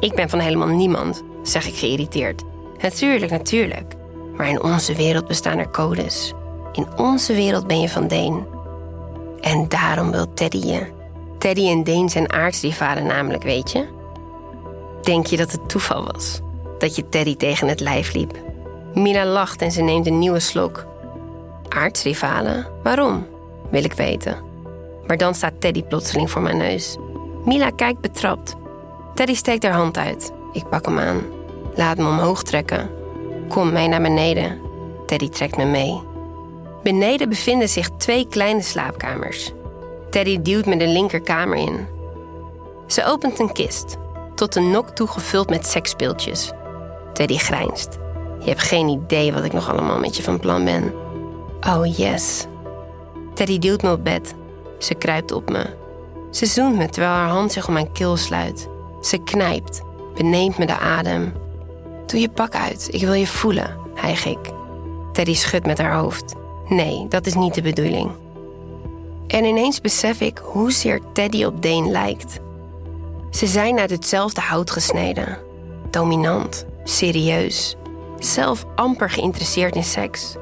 Ik 0.00 0.14
ben 0.14 0.28
van 0.28 0.38
helemaal 0.38 0.68
niemand, 0.68 1.22
zeg 1.42 1.66
ik 1.66 1.74
geïrriteerd. 1.74 2.42
Natuurlijk, 2.80 3.30
natuurlijk. 3.30 3.94
Maar 4.36 4.48
in 4.48 4.62
onze 4.62 4.94
wereld 4.94 5.26
bestaan 5.26 5.58
er 5.58 5.70
codes. 5.70 6.32
In 6.72 6.86
onze 6.96 7.34
wereld 7.34 7.66
ben 7.66 7.80
je 7.80 7.88
van 7.88 8.08
Deen. 8.08 8.44
En 9.40 9.68
daarom 9.68 10.10
wil 10.10 10.34
Teddy 10.34 10.66
je. 10.66 10.86
Teddy 11.38 11.68
en 11.68 11.84
Deen 11.84 12.08
zijn 12.08 12.32
aardsrivalen 12.32 13.06
namelijk, 13.06 13.42
weet 13.42 13.72
je? 13.72 13.86
Denk 15.02 15.26
je 15.26 15.36
dat 15.36 15.52
het 15.52 15.68
toeval 15.68 16.04
was? 16.12 16.40
Dat 16.78 16.96
je 16.96 17.08
Teddy 17.08 17.36
tegen 17.36 17.68
het 17.68 17.80
lijf 17.80 18.12
liep? 18.12 18.38
Mila 18.94 19.26
lacht 19.26 19.62
en 19.62 19.72
ze 19.72 19.82
neemt 19.82 20.06
een 20.06 20.18
nieuwe 20.18 20.40
slok. 20.40 20.86
Aardsrivalen? 21.68 22.66
Waarom? 22.82 23.26
Wil 23.70 23.84
ik 23.84 23.92
weten. 23.92 24.36
Maar 25.06 25.16
dan 25.16 25.34
staat 25.34 25.60
Teddy 25.60 25.82
plotseling 25.82 26.30
voor 26.30 26.42
mijn 26.42 26.56
neus. 26.56 26.96
Mila 27.44 27.70
kijkt 27.70 28.00
betrapt. 28.00 28.56
Teddy 29.14 29.34
steekt 29.34 29.62
haar 29.62 29.72
hand 29.72 29.98
uit. 29.98 30.32
Ik 30.52 30.68
pak 30.68 30.84
hem 30.84 30.98
aan. 30.98 31.22
Laat 31.74 31.96
me 31.96 32.06
omhoog 32.06 32.42
trekken. 32.42 32.90
Kom 33.48 33.72
mee 33.72 33.88
naar 33.88 34.02
beneden. 34.02 34.60
Teddy 35.06 35.28
trekt 35.28 35.56
me 35.56 35.64
mee. 35.64 36.02
Beneden 36.82 37.28
bevinden 37.28 37.68
zich 37.68 37.88
twee 37.88 38.26
kleine 38.26 38.62
slaapkamers. 38.62 39.52
Teddy 40.10 40.40
duwt 40.42 40.66
me 40.66 40.76
de 40.76 40.86
linkerkamer 40.86 41.56
in. 41.56 41.86
Ze 42.86 43.04
opent 43.04 43.38
een 43.38 43.52
kist, 43.52 43.96
tot 44.34 44.52
de 44.52 44.60
nok 44.60 44.88
toe 44.88 45.06
gevuld 45.06 45.50
met 45.50 45.66
seksspeeltjes. 45.66 46.52
Teddy 47.12 47.36
grijnst. 47.36 47.98
Je 48.38 48.48
hebt 48.48 48.62
geen 48.62 48.88
idee 48.88 49.32
wat 49.32 49.44
ik 49.44 49.52
nog 49.52 49.70
allemaal 49.70 49.98
met 49.98 50.16
je 50.16 50.22
van 50.22 50.40
plan 50.40 50.64
ben. 50.64 50.92
Oh 51.66 51.96
yes. 51.96 52.46
Teddy 53.34 53.58
duwt 53.58 53.82
me 53.82 53.92
op 53.92 54.04
bed. 54.04 54.34
Ze 54.78 54.94
kruipt 54.94 55.32
op 55.32 55.50
me. 55.50 55.66
Ze 56.30 56.46
zoent 56.46 56.76
me 56.76 56.88
terwijl 56.88 57.12
haar 57.12 57.28
hand 57.28 57.52
zich 57.52 57.66
om 57.66 57.72
mijn 57.72 57.92
keel 57.92 58.16
sluit. 58.16 58.68
Ze 59.00 59.18
knijpt, 59.18 59.82
beneemt 60.22 60.58
me 60.58 60.66
de 60.66 60.78
adem. 60.78 61.32
Doe 62.06 62.20
je 62.20 62.28
pak 62.28 62.54
uit, 62.54 62.88
ik 62.90 63.00
wil 63.00 63.12
je 63.12 63.26
voelen, 63.26 63.76
hijg 63.94 64.24
ik. 64.24 64.38
Teddy 65.12 65.34
schudt 65.34 65.66
met 65.66 65.78
haar 65.78 65.94
hoofd. 65.94 66.34
Nee, 66.68 67.06
dat 67.08 67.26
is 67.26 67.34
niet 67.34 67.54
de 67.54 67.62
bedoeling. 67.62 68.10
En 69.26 69.44
ineens 69.44 69.80
besef 69.80 70.20
ik 70.20 70.38
hoezeer 70.38 71.00
Teddy 71.12 71.44
op 71.44 71.62
Deen 71.62 71.90
lijkt. 71.90 72.38
Ze 73.30 73.46
zijn 73.46 73.78
uit 73.78 73.90
hetzelfde 73.90 74.40
hout 74.40 74.70
gesneden. 74.70 75.38
Dominant, 75.90 76.66
serieus, 76.84 77.76
zelf 78.18 78.64
amper 78.74 79.10
geïnteresseerd 79.10 79.74
in 79.74 79.84
seks. 79.84 80.36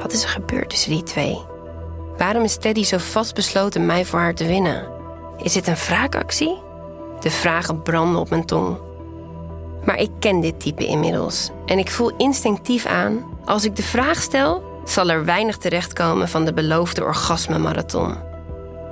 Wat 0.00 0.12
is 0.12 0.22
er 0.22 0.28
gebeurd 0.28 0.70
tussen 0.70 0.90
die 0.90 1.02
twee? 1.02 1.38
Waarom 2.16 2.42
is 2.42 2.56
Teddy 2.56 2.84
zo 2.84 2.98
vastbesloten 2.98 3.86
mij 3.86 4.04
voor 4.04 4.18
haar 4.18 4.34
te 4.34 4.46
winnen? 4.46 4.88
Is 5.36 5.52
dit 5.52 5.66
een 5.66 5.74
wraakactie? 5.74 6.58
De 7.20 7.30
vragen 7.30 7.82
branden 7.82 8.20
op 8.20 8.30
mijn 8.30 8.46
tong. 8.46 8.92
Maar 9.84 9.98
ik 9.98 10.10
ken 10.18 10.40
dit 10.40 10.60
type 10.60 10.86
inmiddels 10.86 11.50
en 11.66 11.78
ik 11.78 11.90
voel 11.90 12.16
instinctief 12.16 12.86
aan: 12.86 13.24
als 13.44 13.64
ik 13.64 13.76
de 13.76 13.82
vraag 13.82 14.22
stel, 14.22 14.62
zal 14.84 15.10
er 15.10 15.24
weinig 15.24 15.56
terechtkomen 15.56 16.28
van 16.28 16.44
de 16.44 16.52
beloofde 16.52 17.04
orgasme-marathon. 17.04 18.16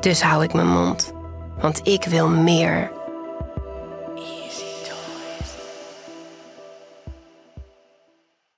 Dus 0.00 0.22
hou 0.22 0.42
ik 0.42 0.52
mijn 0.52 0.68
mond, 0.68 1.12
want 1.60 1.80
ik 1.86 2.04
wil 2.04 2.28
meer. 2.28 2.90